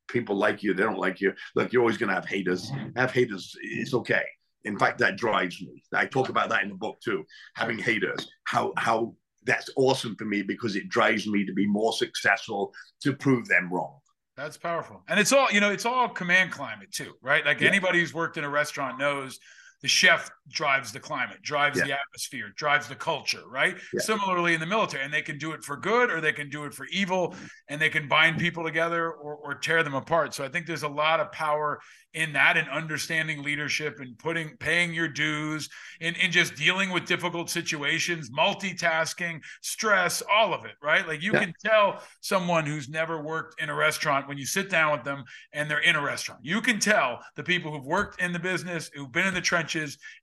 [0.09, 1.33] people like you, they don't like you.
[1.55, 2.69] Look, you're always gonna have haters.
[2.97, 4.25] Have haters, it's okay.
[4.65, 5.81] In fact, that drives me.
[5.93, 7.23] I talk about that in the book too.
[7.55, 11.93] Having haters, how how that's awesome for me because it drives me to be more
[11.93, 12.73] successful
[13.03, 14.00] to prove them wrong.
[14.41, 15.01] That's powerful.
[15.07, 17.45] And it's all, you know, it's all command climate too, right?
[17.45, 17.67] Like yeah.
[17.67, 19.39] anybody who's worked in a restaurant knows
[19.81, 21.85] the chef drives the climate, drives yeah.
[21.85, 23.75] the atmosphere, drives the culture, right?
[23.93, 24.01] Yeah.
[24.01, 26.65] Similarly in the military, and they can do it for good or they can do
[26.65, 27.35] it for evil,
[27.67, 30.33] and they can bind people together or, or tear them apart.
[30.33, 31.79] So I think there's a lot of power
[32.13, 35.69] in that and understanding leadership and putting paying your dues
[36.01, 41.31] and, in just dealing with difficult situations multitasking stress all of it right like you
[41.31, 41.39] yeah.
[41.39, 45.23] can tell someone who's never worked in a restaurant when you sit down with them
[45.53, 48.91] and they're in a restaurant you can tell the people who've worked in the business
[48.93, 49.70] who've been in the trenches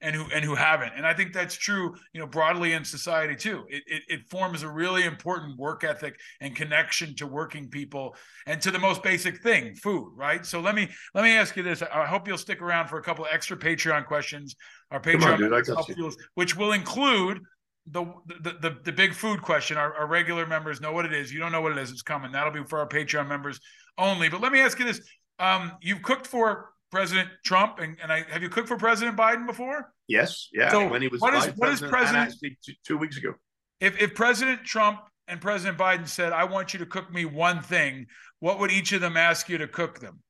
[0.01, 3.35] and who and who haven't and i think that's true you know broadly in society
[3.35, 8.15] too it, it, it forms a really important work ethic and connection to working people
[8.47, 11.63] and to the most basic thing food right so let me let me ask you
[11.63, 14.57] this I hope you'll stick around for a couple extra Patreon questions.
[14.91, 17.41] Our Patreon, on, dude, which will include
[17.87, 19.77] the, the the, the big food question.
[19.77, 21.33] Our, our, regular members know what it is.
[21.33, 21.91] You don't know what it is.
[21.91, 22.33] It's coming.
[22.33, 23.61] That'll be for our Patreon members
[23.97, 24.29] only.
[24.29, 25.01] But let me ask you this:
[25.39, 29.47] um, You've cooked for President Trump, and, and I have you cooked for President Biden
[29.47, 29.93] before?
[30.07, 30.49] Yes.
[30.53, 30.71] Yeah.
[30.71, 33.35] So when he was what is what is President two, two weeks ago?
[33.81, 37.63] If if President Trump and President Biden said, "I want you to cook me one
[37.63, 38.07] thing,"
[38.41, 40.23] what would each of them ask you to cook them?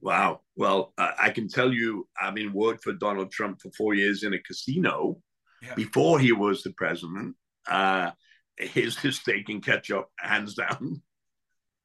[0.00, 0.42] Wow.
[0.56, 4.22] Well, uh, I can tell you, I mean, worked for Donald Trump for four years
[4.22, 5.18] in a casino
[5.62, 5.74] yeah.
[5.74, 7.34] before he was the president.
[7.66, 8.10] Uh,
[8.56, 11.02] his his steak and ketchup, hands down.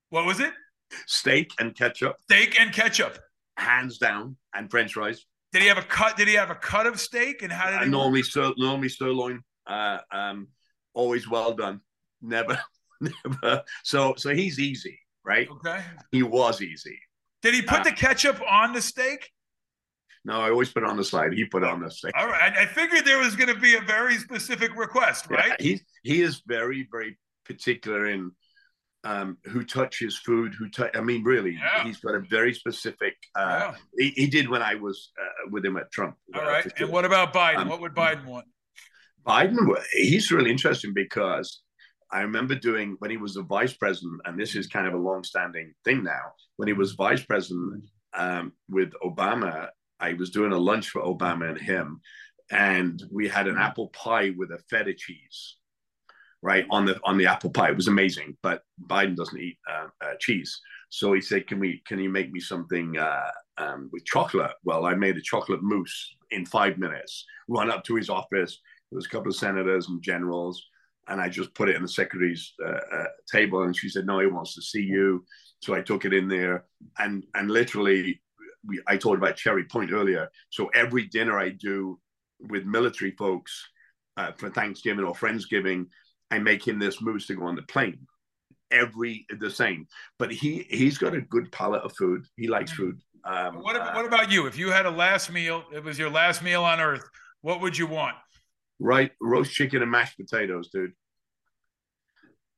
[0.09, 0.53] What was it?
[1.07, 2.17] Steak and ketchup.
[2.23, 3.17] Steak and ketchup,
[3.57, 5.25] hands down, and French fries.
[5.53, 6.17] Did he have a cut?
[6.17, 7.41] Did he have a cut of steak?
[7.41, 7.85] And how did uh?
[7.85, 9.41] Normally, sir, normally sirloin.
[9.67, 10.47] Uh, um,
[10.93, 11.81] always well done.
[12.21, 12.59] Never,
[13.01, 13.63] never.
[13.83, 15.49] So, so he's easy, right?
[15.49, 15.83] Okay.
[16.11, 16.97] He was easy.
[17.41, 19.29] Did he put uh, the ketchup on the steak?
[20.23, 21.33] No, I always put it on the side.
[21.33, 22.11] He put it on the steak.
[22.15, 22.53] All right.
[22.55, 25.55] I figured there was going to be a very specific request, right?
[25.59, 28.31] Yeah, he he is very very particular in
[29.03, 30.53] um, who touches food.
[30.57, 30.91] Who touch?
[30.95, 31.83] I mean, really, yeah.
[31.83, 33.15] he's got a very specific.
[33.35, 33.75] Uh, yeah.
[33.97, 36.15] he, he, did when I was uh, with him at Trump.
[36.35, 36.63] All uh, right.
[36.63, 36.85] Sure.
[36.85, 37.57] And what about Biden?
[37.57, 38.45] Um, what would Biden want?
[39.25, 39.57] Biden,
[39.93, 41.61] he's really interesting because
[42.11, 44.97] I remember doing when he was the vice president, and this is kind of a
[44.97, 46.33] long-standing thing now.
[46.57, 51.49] When he was vice president um, with Obama, I was doing a lunch for Obama
[51.49, 52.01] and him,
[52.51, 55.57] and we had an apple pie with a feta cheese,
[56.41, 57.69] right on the on the apple pie.
[57.69, 61.81] It was amazing, but Biden doesn't eat uh, uh, cheese, so he said, "Can we?
[61.85, 66.15] Can you make me something uh, um, with chocolate?" Well, I made a chocolate mousse
[66.31, 67.25] in five minutes.
[67.47, 68.59] Run up to his office.
[68.91, 70.65] There was a couple of senators and generals
[71.07, 74.19] and I just put it in the secretary's uh, uh, table, and she said, "No,
[74.19, 75.25] he wants to see you."
[75.61, 76.65] So I took it in there,
[76.99, 78.21] and and literally,
[78.65, 80.29] we, I talked about Cherry Point earlier.
[80.49, 81.99] So every dinner I do
[82.39, 83.67] with military folks
[84.17, 85.87] uh, for Thanksgiving or Friendsgiving,
[86.31, 88.07] I make him this mousse to go on the plane.
[88.71, 89.85] Every the same,
[90.17, 92.23] but he he's got a good palate of food.
[92.37, 93.01] He likes food.
[93.25, 94.47] Um, what, about, what about you?
[94.47, 97.03] If you had a last meal, it was your last meal on Earth.
[97.41, 98.15] What would you want?
[98.81, 99.11] right?
[99.21, 100.93] Roast chicken and mashed potatoes, dude.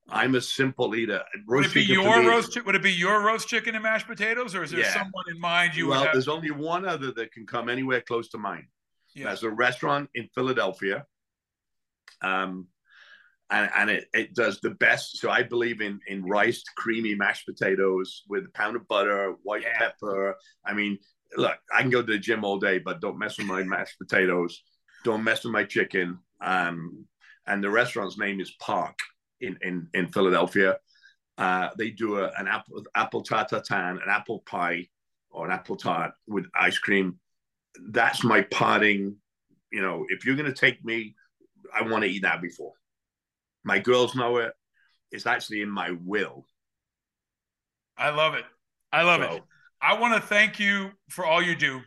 [0.10, 1.24] I'm a simple eater.
[1.48, 2.66] Roast would it be your roast?
[2.66, 4.94] Would it be your roast chicken and mashed potatoes, or is there yeah.
[4.94, 5.88] someone in mind you?
[5.88, 8.68] Well, have- there's only one other that can come anywhere close to mine.
[9.16, 9.26] Yeah.
[9.26, 11.06] There's a restaurant in Philadelphia,
[12.22, 12.68] um,
[13.54, 15.20] and, and it, it does the best.
[15.20, 19.62] So I believe in in rice, creamy mashed potatoes with a pound of butter, white
[19.62, 19.78] yeah.
[19.78, 20.36] pepper.
[20.66, 20.98] I mean,
[21.38, 23.98] look, I can go to the gym all day, but don't mess with my mashed
[23.98, 24.62] potatoes
[25.04, 26.20] don't mess with my chicken.
[26.42, 27.06] Um,
[27.46, 28.98] and the restaurant's name is Parc
[29.42, 30.78] in in, in Philadelphia.
[31.38, 34.88] Uh, they do a, an apple apple tarte tatin, an apple pie,
[35.30, 37.20] or an apple tart with ice cream.
[37.90, 39.18] That's my parting.
[39.72, 41.16] You know, if you're going to take me,
[41.74, 42.74] I want to eat that before.
[43.64, 44.54] My girls know it.
[45.12, 46.46] It's actually in my will.
[47.98, 48.46] I love it.
[48.92, 49.44] I love so, it.
[49.82, 51.82] I want to thank you for all you do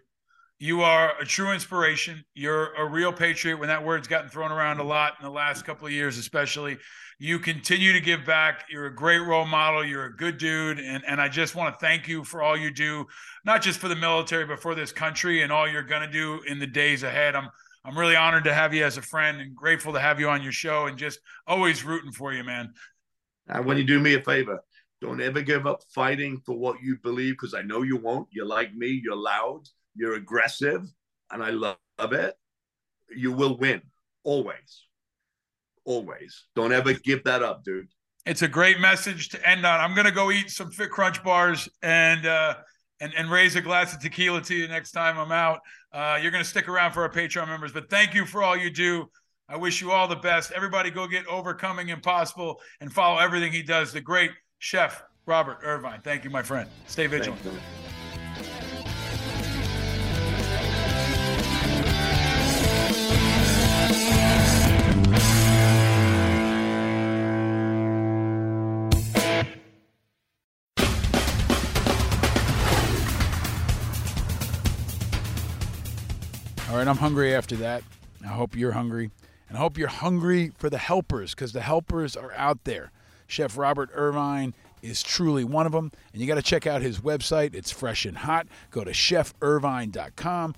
[0.59, 2.25] You are a true inspiration.
[2.35, 5.65] You're a real patriot when that word's gotten thrown around a lot in the last
[5.65, 6.79] couple of years, especially.
[7.19, 8.65] You continue to give back.
[8.71, 9.85] You're a great role model.
[9.85, 10.79] You're a good dude.
[10.79, 13.07] And, and I just want to thank you for all you do,
[13.45, 16.41] not just for the military, but for this country and all you're going to do
[16.47, 17.35] in the days ahead.
[17.35, 17.49] I'm,
[17.87, 20.43] I'm really honored to have you as a friend and grateful to have you on
[20.43, 22.73] your show and just always rooting for you, man.
[23.47, 24.61] And when you do me a favor,
[25.01, 28.29] don't ever give up fighting for what you believe because I know you won't.
[28.33, 29.63] You're like me, you're loud
[29.97, 30.83] you're aggressive,
[31.31, 32.35] and I love it.
[33.15, 33.83] You will win
[34.23, 34.85] always.
[35.85, 36.47] Always.
[36.55, 37.89] Don't ever give that up, dude.
[38.27, 39.81] It's a great message to end on.
[39.81, 42.55] I'm gonna go eat some Fit Crunch bars and uh,
[43.01, 45.61] and and raise a glass of tequila to you next time I'm out.
[45.93, 48.71] Uh, you're gonna stick around for our Patreon members, but thank you for all you
[48.71, 49.09] do.
[49.49, 50.51] I wish you all the best.
[50.53, 53.93] Everybody, go get overcoming impossible and follow everything he does.
[53.93, 56.01] The great chef Robert Irvine.
[56.03, 56.69] Thank you, my friend.
[56.87, 57.41] Stay vigilant.
[76.87, 77.83] Right, I'm hungry after that.
[78.23, 79.11] I hope you're hungry.
[79.49, 82.93] And I hope you're hungry for the helpers because the helpers are out there.
[83.27, 85.91] Chef Robert Irvine is truly one of them.
[86.13, 87.55] And you got to check out his website.
[87.55, 88.47] It's fresh and hot.
[88.71, 90.55] Go to chefirvine.com.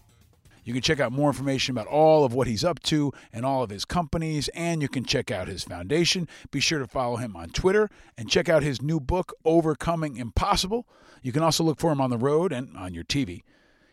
[0.64, 3.62] You can check out more information about all of what he's up to and all
[3.62, 6.28] of his companies, and you can check out his foundation.
[6.50, 10.86] Be sure to follow him on Twitter and check out his new book, Overcoming Impossible.
[11.22, 13.44] You can also look for him on the road and on your TV.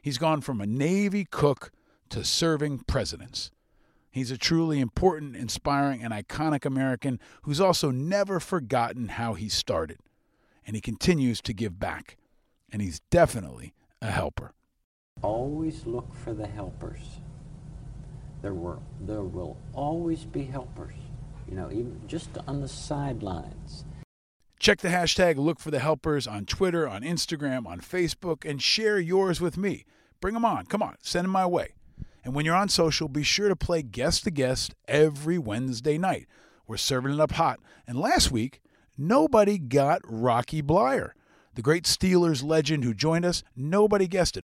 [0.01, 1.71] He's gone from a Navy cook
[2.09, 3.51] to serving presidents.
[4.11, 9.99] He's a truly important, inspiring, and iconic American who's also never forgotten how he started.
[10.65, 12.17] And he continues to give back.
[12.71, 14.53] And he's definitely a helper.
[15.21, 17.19] Always look for the helpers.
[18.41, 20.95] There, were, there will always be helpers,
[21.47, 23.85] you know, even just on the sidelines.
[24.59, 28.97] Check the hashtag Look for the Helpers on Twitter, on Instagram, on Facebook, and share
[28.97, 29.85] yours with me.
[30.21, 30.65] Bring them on.
[30.65, 31.73] Come on, send them my way.
[32.25, 36.25] And when you're on social, be sure to play guest to guest every Wednesday night.
[36.67, 37.59] We're serving it up hot.
[37.87, 38.61] And last week,
[38.97, 41.11] nobody got Rocky Bleier,
[41.53, 43.43] the great Steelers legend who joined us.
[43.55, 44.43] Nobody guessed it.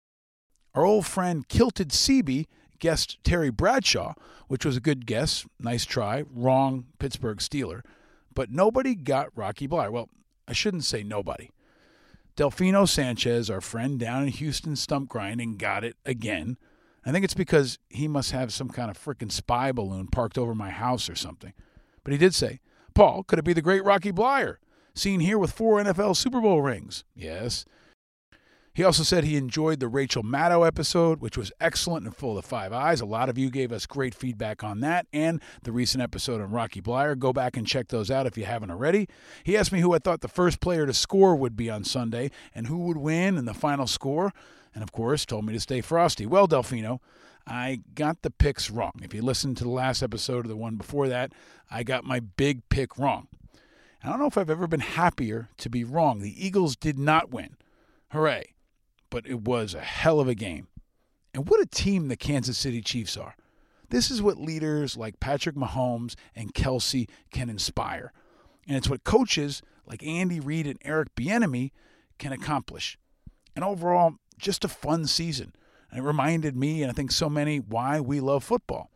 [0.73, 2.45] Our old friend Kilted Seabee
[2.79, 4.13] guessed Terry Bradshaw,
[4.47, 5.45] which was a good guess.
[5.59, 6.23] Nice try.
[6.31, 7.81] Wrong Pittsburgh Steeler.
[8.33, 9.91] But nobody got Rocky Bleier.
[9.91, 10.09] Well,
[10.47, 11.49] I shouldn't say nobody.
[12.37, 16.57] Delfino Sanchez, our friend down in Houston stump grinding, got it again.
[17.05, 20.55] I think it's because he must have some kind of freaking spy balloon parked over
[20.55, 21.53] my house or something.
[22.03, 22.61] But he did say,
[22.93, 24.57] Paul, could it be the great Rocky Bleier,
[24.93, 27.03] seen here with four NFL Super Bowl rings?
[27.15, 27.65] Yes.
[28.75, 32.43] He also said he enjoyed the Rachel Maddow episode, which was excellent and full of
[32.43, 32.99] five eyes.
[32.99, 36.51] A lot of you gave us great feedback on that and the recent episode on
[36.51, 37.17] Rocky Bleier.
[37.17, 39.07] Go back and check those out if you haven't already.
[39.45, 42.31] He asked me who I thought the first player to score would be on Sunday
[42.53, 44.33] and who would win in the final score
[44.75, 46.27] and of course told me to stay frosty.
[46.27, 46.99] Well, Delfino,
[47.47, 48.91] I got the picks wrong.
[49.01, 51.31] If you listened to the last episode or the one before that,
[51.71, 53.27] I got my big pick wrong.
[54.03, 56.19] I don't know if I've ever been happier to be wrong.
[56.19, 57.55] The Eagles did not win.
[58.11, 58.53] Hooray.
[59.09, 60.67] But it was a hell of a game.
[61.33, 63.35] And what a team the Kansas City Chiefs are.
[63.89, 68.11] This is what leaders like Patrick Mahomes and Kelce can inspire.
[68.67, 71.71] And it's what coaches like Andy Reid and Eric Bieniemy
[72.17, 72.97] can accomplish.
[73.55, 75.53] And overall, just a fun season.
[75.89, 78.89] And it reminded me, and I think so many, why we love football.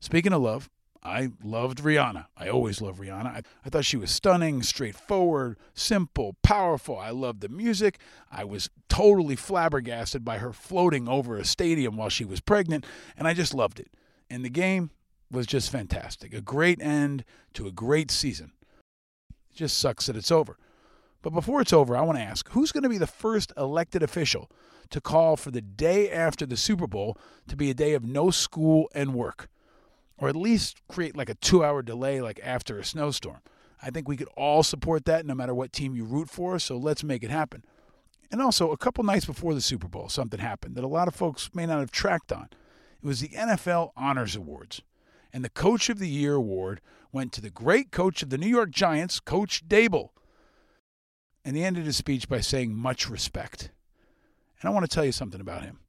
[0.00, 0.70] Speaking of love,
[1.02, 2.26] I loved Rihanna.
[2.36, 3.26] I always love Rihanna.
[3.26, 6.98] I, I, thought she was stunning, straightforward, simple, powerful.
[6.98, 7.98] I loved the music.
[8.30, 12.84] I was totally flabbergasted by her floating over a stadium while she was pregnant,
[13.16, 13.88] and I just loved it.
[14.28, 14.90] And the game
[15.30, 16.34] was just fantastic.
[16.34, 18.52] A great end to a great season.
[19.50, 20.58] It just sucks that it's over.
[21.22, 24.02] But before it's over, I want to ask who's going to be the first elected
[24.02, 24.50] official
[24.90, 27.16] to call for the day after the Super Bowl
[27.48, 29.48] to be a day of no school and work?
[30.18, 33.40] Or at least create like a two hour delay, like after a snowstorm.
[33.82, 36.76] I think we could all support that no matter what team you root for, so
[36.76, 37.64] let's make it happen.
[38.30, 41.14] And also, a couple nights before the Super Bowl, something happened that a lot of
[41.14, 42.48] folks may not have tracked on.
[43.02, 44.82] It was the NFL Honors Awards.
[45.32, 46.80] And the Coach of the Year award
[47.12, 50.10] went to the great coach of the New York Giants, Coach Daboll.
[51.50, 53.70] And he ended his speech by saying, much respect.
[54.60, 55.80] And I want to tell you something about him.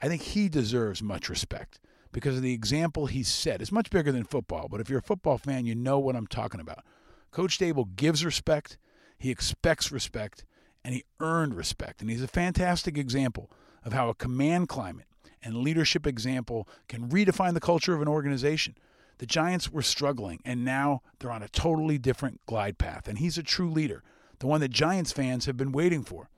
[0.00, 1.80] I think he deserves much respect
[2.12, 3.60] because of the example he set.
[3.60, 6.28] It's much bigger than football, but if you're a football fan, you know what I'm
[6.28, 6.84] talking about.
[7.32, 8.78] Coach Daboll gives respect,
[9.18, 10.44] he expects respect,
[10.84, 12.00] and he earned respect.
[12.00, 13.50] And he's a fantastic example
[13.84, 15.08] of how a command climate
[15.42, 18.76] and leadership example can redefine the culture of an organization.
[19.18, 23.08] The Giants were struggling, and now they're on a totally different glide path.
[23.08, 24.04] And he's a true leader,
[24.42, 26.28] the one that Giants fans have been waiting for.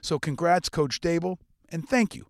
[0.00, 1.36] So, congrats, Coach Daboll,
[1.68, 2.26] and thank you,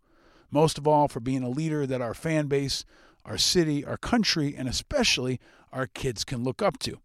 [0.51, 2.85] most of all, for being a leader that our fan base,
[3.25, 5.39] our city, our country, and especially
[5.73, 6.99] our kids can look up to.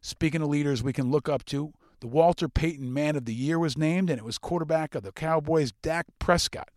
[0.00, 3.58] Speaking of leaders we can look up to, the Walter Payton Man of the Year
[3.58, 6.70] was named, and it was quarterback of the Cowboys, Dak Prescott,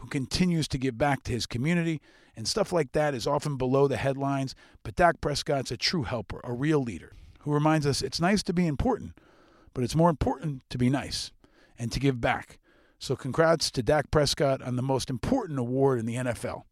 [0.00, 2.02] who continues to give back to his community.
[2.36, 6.42] And stuff like that is often below the headlines, but Dak Prescott's a true helper,
[6.44, 9.14] a real leader, who reminds us it's nice to be important,
[9.74, 11.32] but it's more important to be nice
[11.78, 12.58] and to give back.
[12.98, 16.64] So, congrats to Dak Prescott on the most important award in the NFL.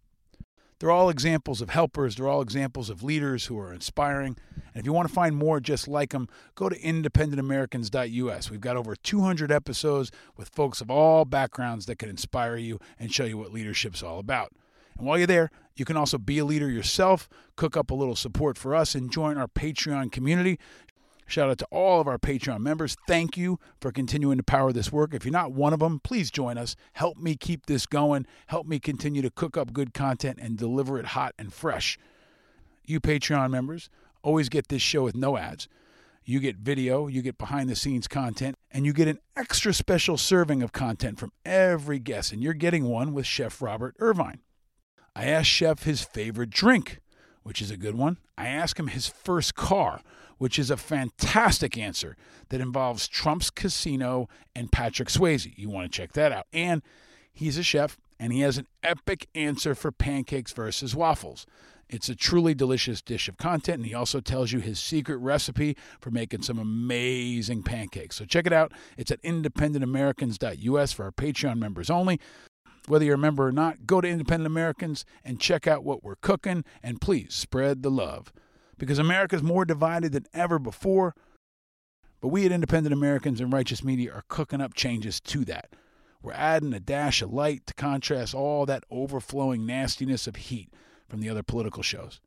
[0.78, 2.16] They're all examples of helpers.
[2.16, 4.36] They're all examples of leaders who are inspiring.
[4.54, 8.50] And if you want to find more just like them, go to independentamericans.us.
[8.50, 13.12] We've got over 200 episodes with folks of all backgrounds that can inspire you and
[13.12, 14.52] show you what leadership's all about.
[14.96, 18.16] And while you're there, you can also be a leader yourself, cook up a little
[18.16, 20.58] support for us, and join our Patreon community.
[21.28, 22.96] Shout out to all of our Patreon members.
[23.06, 25.12] Thank you for continuing to power this work.
[25.12, 26.74] If you're not one of them, please join us.
[26.94, 28.26] Help me keep this going.
[28.46, 31.98] Help me continue to cook up good content and deliver it hot and fresh.
[32.86, 33.90] You Patreon members
[34.22, 35.68] always get this show with no ads.
[36.24, 40.16] You get video, you get behind the scenes content, and you get an extra special
[40.16, 42.32] serving of content from every guest.
[42.32, 44.40] And you're getting one with Chef Robert Irvine.
[45.14, 47.00] I asked Chef his favorite drink,
[47.42, 48.16] which is a good one.
[48.38, 50.00] I asked him his first car
[50.38, 52.16] which is a fantastic answer
[52.48, 55.52] that involves Trump's Casino and Patrick Swayze.
[55.56, 56.46] You want to check that out.
[56.52, 56.82] And
[57.32, 61.46] he's a chef, and he has an epic answer for pancakes versus waffles.
[61.88, 65.74] It's a truly delicious dish of content, and he also tells you his secret recipe
[66.00, 68.16] for making some amazing pancakes.
[68.16, 68.72] So check it out.
[68.98, 72.20] It's at independentamericans.us for our Patreon members only.
[72.86, 76.16] Whether you're a member or not, go to Independent Americans and check out what we're
[76.16, 78.32] cooking, and please spread the love
[78.78, 81.14] because America is more divided than ever before.
[82.20, 85.74] But we at Independent Americans and Righteous Media are cooking up changes to that.
[86.22, 90.72] We're adding a dash of light to contrast all that overflowing nastiness of heat
[91.08, 92.20] from the other political shows.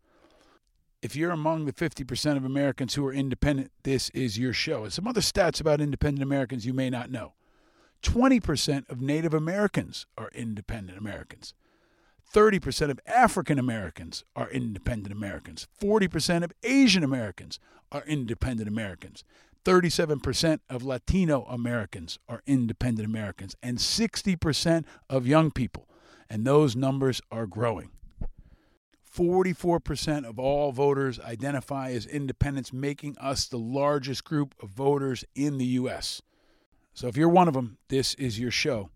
[1.02, 4.84] If you're among the 50% of Americans who are independent, this is your show.
[4.84, 7.34] And some other stats about independent Americans you may not know
[8.04, 11.54] 20% of Native Americans are independent Americans.
[12.34, 15.68] 30% of African Americans are independent Americans.
[15.82, 17.60] 40% of Asian Americans
[17.92, 19.24] are independent Americans.
[19.66, 23.56] 37% of Latino Americans are independent Americans.
[23.62, 25.88] And 60% of young people.
[26.30, 27.92] And those numbers are growing.
[29.14, 35.58] 44% of all voters identify as independents, making us the largest group of voters in
[35.58, 36.22] the U.S.
[36.94, 38.90] So if you're one of them, this is your show.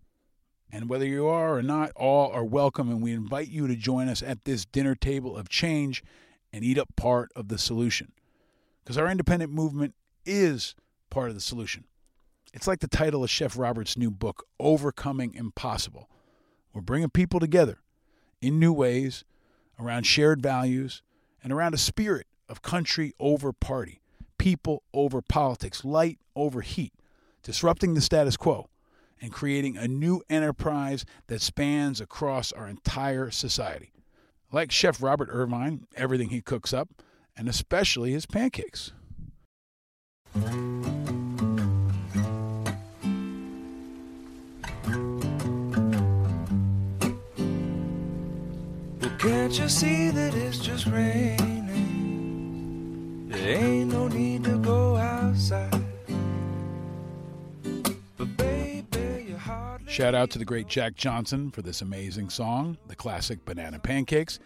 [0.70, 4.08] And whether you are or not, all are welcome, and we invite you to join
[4.08, 6.02] us at this dinner table of change
[6.52, 8.12] and eat up part of the solution.
[8.82, 9.94] Because our independent movement
[10.24, 10.74] is
[11.10, 11.84] part of the solution.
[12.52, 16.08] It's like the title of Chef Robert's new book, Overcoming Impossible.
[16.72, 17.78] We're bringing people together
[18.40, 19.24] in new ways
[19.78, 21.02] around shared values
[21.42, 24.00] and around a spirit of country over party,
[24.38, 26.92] people over politics, light over heat,
[27.42, 28.68] disrupting the status quo
[29.20, 33.92] and creating a new enterprise that spans across our entire society.
[34.52, 37.02] Like Chef Robert Irvine, everything he cooks up,
[37.36, 38.92] and especially his pancakes.
[49.18, 51.66] Can't you see that it's just raining?
[53.28, 55.75] There ain't no need to go outside.
[59.88, 64.40] Shout out to the great Jack Johnson for this amazing song, the classic Banana Pancakes.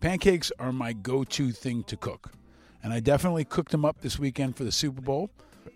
[0.00, 2.32] Pancakes are my go to thing to cook,
[2.82, 5.30] and I definitely cooked them up this weekend for the Super Bowl,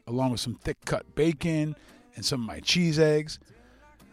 [0.06, 1.76] along with some thick cut bacon
[2.16, 3.38] and some of my cheese eggs,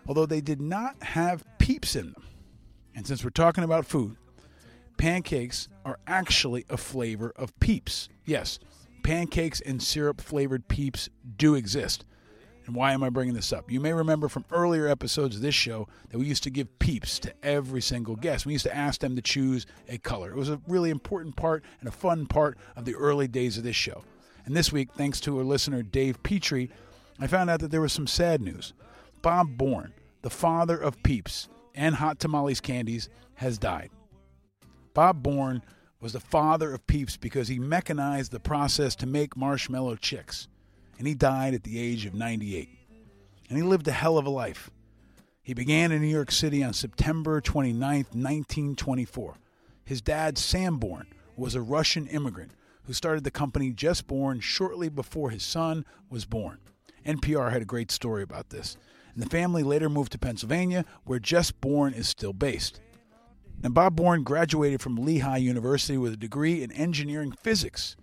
[0.06, 2.24] although they did not have peeps in them.
[2.94, 4.18] And since we're talking about food,
[4.98, 8.10] pancakes are actually a flavor of peeps.
[8.26, 8.60] Yes,
[9.02, 12.04] pancakes and syrup flavored peeps do exist.
[12.66, 13.70] And why am I bringing this up?
[13.70, 17.20] You may remember from earlier episodes of this show that we used to give peeps
[17.20, 18.46] to every single guest.
[18.46, 20.32] We used to ask them to choose a color.
[20.32, 23.64] It was a really important part and a fun part of the early days of
[23.64, 24.04] this show.
[24.46, 26.70] And this week, thanks to our listener Dave Petrie,
[27.20, 28.74] I found out that there was some sad news.
[29.22, 33.90] Bob Born, the father of Peeps and Hot Tamales Candies, has died.
[34.94, 35.64] Bob Born
[36.00, 40.48] was the father of Peeps because he mechanized the process to make marshmallow chicks
[40.98, 42.70] and he died at the age of 98.
[43.50, 44.70] And he lived a hell of a life.
[45.42, 47.80] He began in New York City on September 29,
[48.12, 49.36] 1924.
[49.84, 52.52] His dad, Sam Born, was a Russian immigrant
[52.84, 56.60] who started the company Just Born shortly before his son was born.
[57.06, 58.78] NPR had a great story about this.
[59.14, 62.80] And the family later moved to Pennsylvania, where Just Born is still based.
[63.62, 67.96] And Bob Born graduated from Lehigh University with a degree in engineering physics.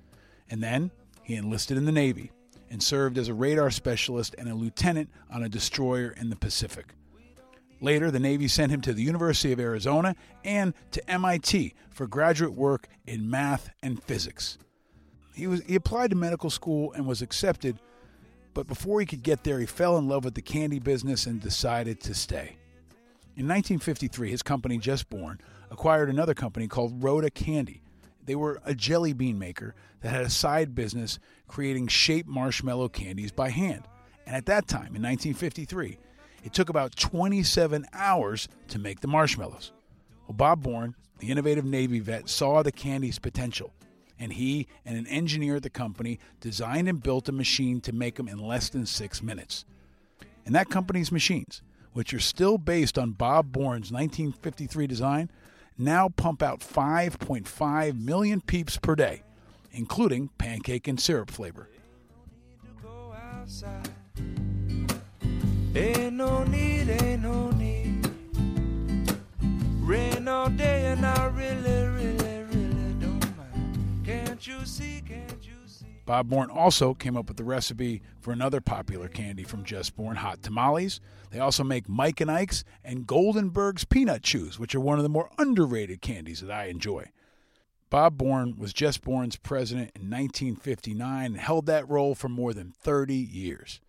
[0.48, 0.90] And then
[1.22, 2.30] he enlisted in the Navy
[2.70, 6.94] and served as a radar specialist and a lieutenant on a destroyer in the Pacific.
[7.80, 10.14] Later, the Navy sent him to the University of Arizona
[10.44, 14.58] and to MIT for graduate work in math and physics.
[15.34, 17.78] He, was, he applied to medical school and was accepted,
[18.52, 21.40] but before he could get there, he fell in love with the candy business and
[21.40, 22.56] decided to stay.
[23.36, 25.40] In 1953, his company, Just Born,
[25.70, 27.80] acquired another company called Rodda Candy.
[28.30, 31.18] They were a jelly bean maker that had a side business
[31.48, 33.88] creating shaped marshmallow candies by hand.
[34.24, 35.98] And at that time, in 1953,
[36.44, 39.72] it took about 27 hours to make the marshmallows.
[40.28, 43.72] Well, Bob Born, the innovative Navy vet, saw the candy's potential,
[44.16, 48.14] and he and an engineer at the company designed and built a machine to make
[48.14, 49.64] them in less than six minutes.
[50.46, 51.62] And that company's machines,
[51.94, 55.30] which are still based on Bob Born's 1953 design,
[55.80, 59.22] now pump out 5.5 million peeps per day,
[59.72, 61.68] including pancake and syrup flavor.
[65.74, 68.08] Ain't no need, ain't no need.
[69.80, 74.02] Rain all day and I really, really, really don't mind.
[74.04, 75.39] Can't you see, can't?
[76.10, 80.16] Bob Born also came up with the recipe for another popular candy from Just Born,
[80.16, 81.00] hot tamales.
[81.30, 85.08] They also make Mike and Ike's and Goldenberg's peanut chews, which are one of the
[85.08, 87.12] more underrated candies that I enjoy.
[87.90, 92.72] Bob Born was Just Born's president in 1959 and held that role for more than
[92.72, 93.80] 30 years.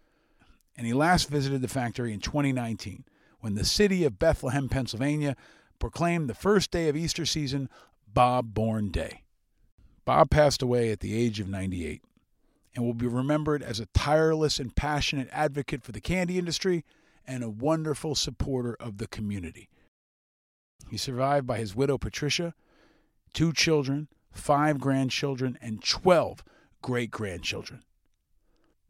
[0.78, 3.04] And he last visited the factory in 2019
[3.40, 5.36] when the city of Bethlehem, Pennsylvania
[5.80, 7.68] proclaimed the first day of Easter season
[8.08, 9.24] Bob Born Day.
[10.06, 12.04] Bob passed away at the age of 98
[12.76, 16.86] and will be remembered as a tireless and passionate advocate for the candy industry
[17.28, 19.70] and a wonderful supporter of the community.
[20.90, 22.54] He's survived by his widow, Patricia,
[23.34, 26.44] two children, five grandchildren, and 12
[26.82, 27.84] great grandchildren.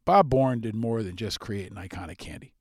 [0.05, 2.53] Bob Born did more than just create an iconic candy.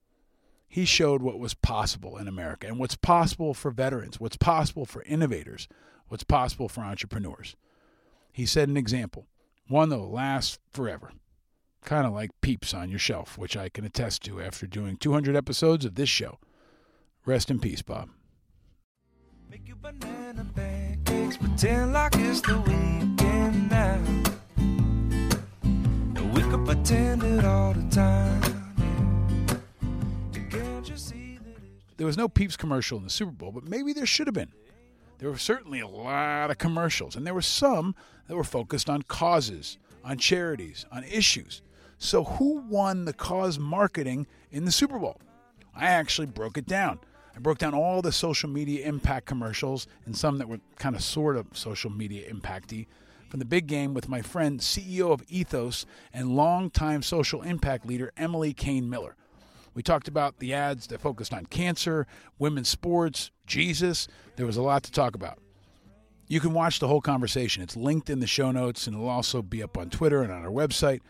[0.68, 5.02] He showed what was possible in America and what's possible for veterans, what's possible for
[5.02, 5.66] innovators,
[6.08, 7.56] what's possible for entrepreneurs.
[8.32, 9.26] He set an example,
[9.70, 11.12] one that will last forever.
[11.84, 15.36] Kind of like peeps on your shelf, which I can attest to after doing 200
[15.36, 16.38] episodes of this show.
[17.24, 18.10] Rest in peace, Bob.
[19.48, 24.00] Make you banana pancakes, pretend like it's the weekend now.
[24.56, 28.42] And we could pretend it all the time.
[30.50, 33.92] Can't you see that There was no Peeps commercial in the Super Bowl, but maybe
[33.92, 34.52] there should have been.
[35.18, 37.94] There were certainly a lot of commercials, and there were some
[38.30, 41.62] that were focused on causes, on charities, on issues.
[41.98, 45.20] So, who won the cause marketing in the Super Bowl?
[45.74, 47.00] I actually broke it down.
[47.34, 51.02] I broke down all the social media impact commercials and some that were kind of
[51.02, 52.86] sort of social media impacty
[53.28, 58.12] from the big game with my friend, CEO of Ethos and longtime social impact leader
[58.16, 59.16] Emily Kane Miller.
[59.74, 62.06] We talked about the ads that focused on cancer,
[62.38, 64.06] women's sports, Jesus.
[64.36, 65.40] There was a lot to talk about.
[66.30, 67.60] You can watch the whole conversation.
[67.60, 70.44] It's linked in the show notes and it'll also be up on Twitter and on
[70.44, 71.00] our website.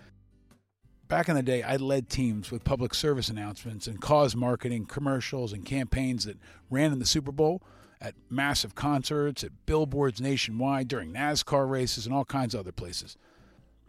[1.09, 5.53] Back in the day, I led teams with public service announcements and cause marketing, commercials,
[5.53, 6.39] and campaigns that
[6.71, 7.61] ran in the Super Bowl,
[8.01, 13.19] at massive concerts, at billboards nationwide, during NASCAR races, and all kinds of other places.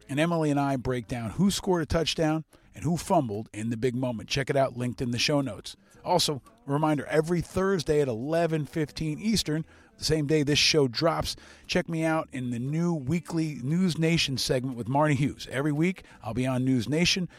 [0.09, 2.43] And Emily and I break down who scored a touchdown
[2.75, 4.27] and who fumbled in the big moment.
[4.27, 5.77] Check it out, linked in the show notes.
[6.03, 9.63] Also, a reminder every Thursday at 11:15 Eastern,
[10.01, 11.35] the same day this show drops,
[11.67, 15.47] check me out in the new weekly News Nation segment with Marni Hughes.
[15.51, 17.29] Every week, I'll be on News Nation.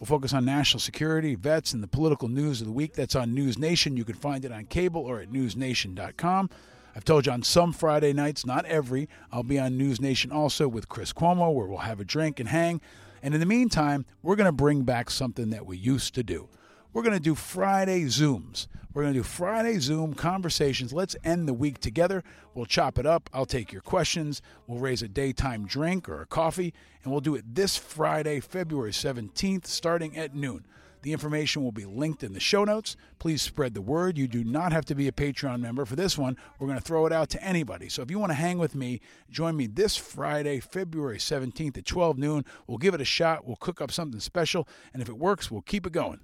[0.00, 2.94] We'll focus on national security, vets, and the political news of the week.
[2.94, 3.96] That's on News Nation.
[3.96, 6.50] You can find it on cable or at newsnation.com.
[6.96, 10.66] I've told you on some Friday nights, not every, I'll be on News Nation also
[10.66, 12.80] with Chris Cuomo, where we'll have a drink and hang.
[13.22, 16.48] And in the meantime, we're going to bring back something that we used to do.
[16.94, 18.66] We're going to do Friday Zooms.
[18.94, 20.90] We're going to do Friday Zoom conversations.
[20.90, 22.24] Let's end the week together.
[22.54, 23.28] We'll chop it up.
[23.34, 24.40] I'll take your questions.
[24.66, 26.72] We'll raise a daytime drink or a coffee,
[27.02, 30.66] and we'll do it this Friday, February 17th, starting at noon.
[31.02, 32.96] The information will be linked in the show notes.
[33.18, 34.16] Please spread the word.
[34.16, 36.38] You do not have to be a Patreon member for this one.
[36.58, 37.90] We're going to throw it out to anybody.
[37.90, 41.84] So if you want to hang with me, join me this Friday, February 17th at
[41.84, 42.46] 12 noon.
[42.66, 43.46] We'll give it a shot.
[43.46, 44.66] We'll cook up something special.
[44.92, 46.20] And if it works, we'll keep it going.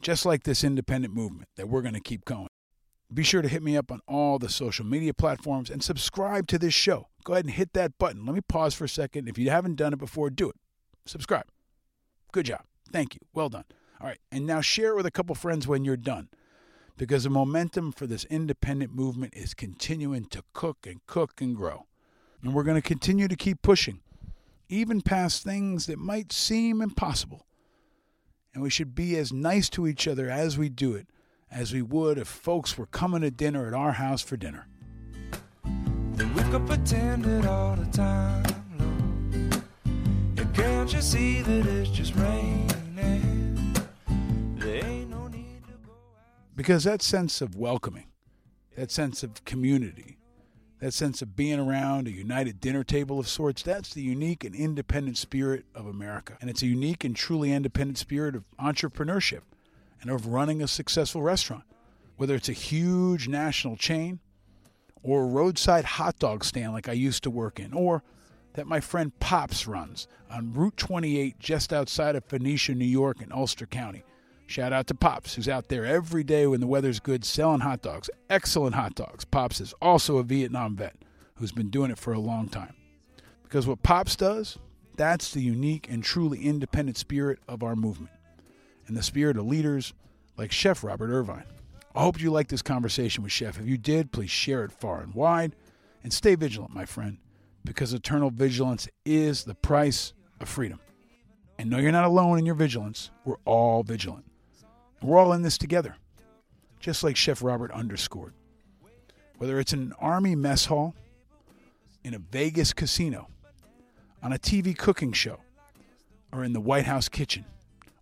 [0.00, 2.48] Just like this independent movement that we're going to keep going.
[3.12, 6.58] Be sure to hit me up on all the social media platforms and subscribe to
[6.58, 7.08] this show.
[7.24, 8.26] Go ahead and hit that button.
[8.26, 9.28] Let me pause for a second.
[9.28, 10.56] If you haven't done it before, do it.
[11.06, 11.46] Subscribe.
[12.32, 12.62] Good job.
[12.92, 13.20] Thank you.
[13.32, 13.64] Well done.
[14.00, 14.18] All right.
[14.30, 16.28] And now share it with a couple friends when you're done
[16.98, 21.86] because the momentum for this independent movement is continuing to cook and cook and grow.
[22.42, 24.00] And we're going to continue to keep pushing,
[24.68, 27.46] even past things that might seem impossible.
[28.58, 31.06] And we should be as nice to each other as we do it
[31.48, 34.66] as we would if folks were coming to dinner at our house for dinner.
[35.62, 38.42] Then we could pretend it all the time,
[38.76, 39.62] Lord.
[40.38, 42.66] And can't you see that it's just raining?
[44.56, 46.56] No need to go out.
[46.56, 48.08] Because that sense of welcoming,
[48.74, 50.17] that sense of community,
[50.80, 54.54] that sense of being around a united dinner table of sorts, that's the unique and
[54.54, 56.36] independent spirit of America.
[56.40, 59.40] And it's a unique and truly independent spirit of entrepreneurship
[60.00, 61.64] and of running a successful restaurant,
[62.16, 64.20] whether it's a huge national chain
[65.02, 68.02] or a roadside hot dog stand like I used to work in, or
[68.54, 73.32] that my friend Pops runs on Route 28 just outside of Phoenicia, New York, in
[73.32, 74.04] Ulster County.
[74.48, 77.82] Shout out to Pops, who's out there every day when the weather's good selling hot
[77.82, 78.08] dogs.
[78.30, 79.26] Excellent hot dogs.
[79.26, 80.96] Pops is also a Vietnam vet
[81.34, 82.74] who's been doing it for a long time.
[83.42, 84.56] Because what Pops does,
[84.96, 88.10] that's the unique and truly independent spirit of our movement
[88.86, 89.92] and the spirit of leaders
[90.38, 91.44] like Chef Robert Irvine.
[91.94, 93.60] I hope you liked this conversation with Chef.
[93.60, 95.56] If you did, please share it far and wide
[96.02, 97.18] and stay vigilant, my friend,
[97.66, 100.80] because eternal vigilance is the price of freedom.
[101.58, 103.10] And no, you're not alone in your vigilance.
[103.26, 104.24] We're all vigilant.
[105.02, 105.96] We're all in this together,
[106.80, 108.34] just like Chef Robert underscored.
[109.38, 110.94] Whether it's in an Army mess hall,
[112.02, 113.28] in a Vegas casino,
[114.22, 115.38] on a TV cooking show,
[116.32, 117.44] or in the White House kitchen,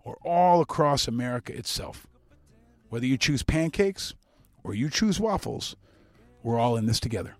[0.04, 2.06] or all across America itself.
[2.88, 4.14] Whether you choose pancakes
[4.64, 5.76] or you choose waffles,
[6.42, 7.36] we're all in this together.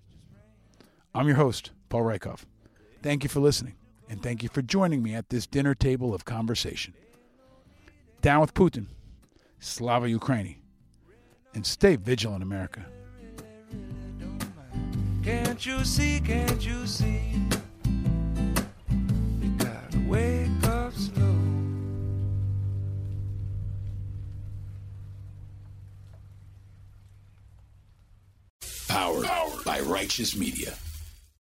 [1.15, 2.41] I'm your host, Paul Rieckhoff.
[3.03, 3.77] Thank you for listening,
[4.11, 6.93] and thank you for joining me at this dinner table of conversation.
[8.21, 8.87] Down with Putin,
[9.67, 10.59] Slava Ukraini,
[11.55, 12.87] and stay vigilant, America.
[15.25, 17.21] Can't you see, can't you see?
[19.43, 21.35] You gotta wake up slow.
[28.87, 30.75] Powered by Righteous Media.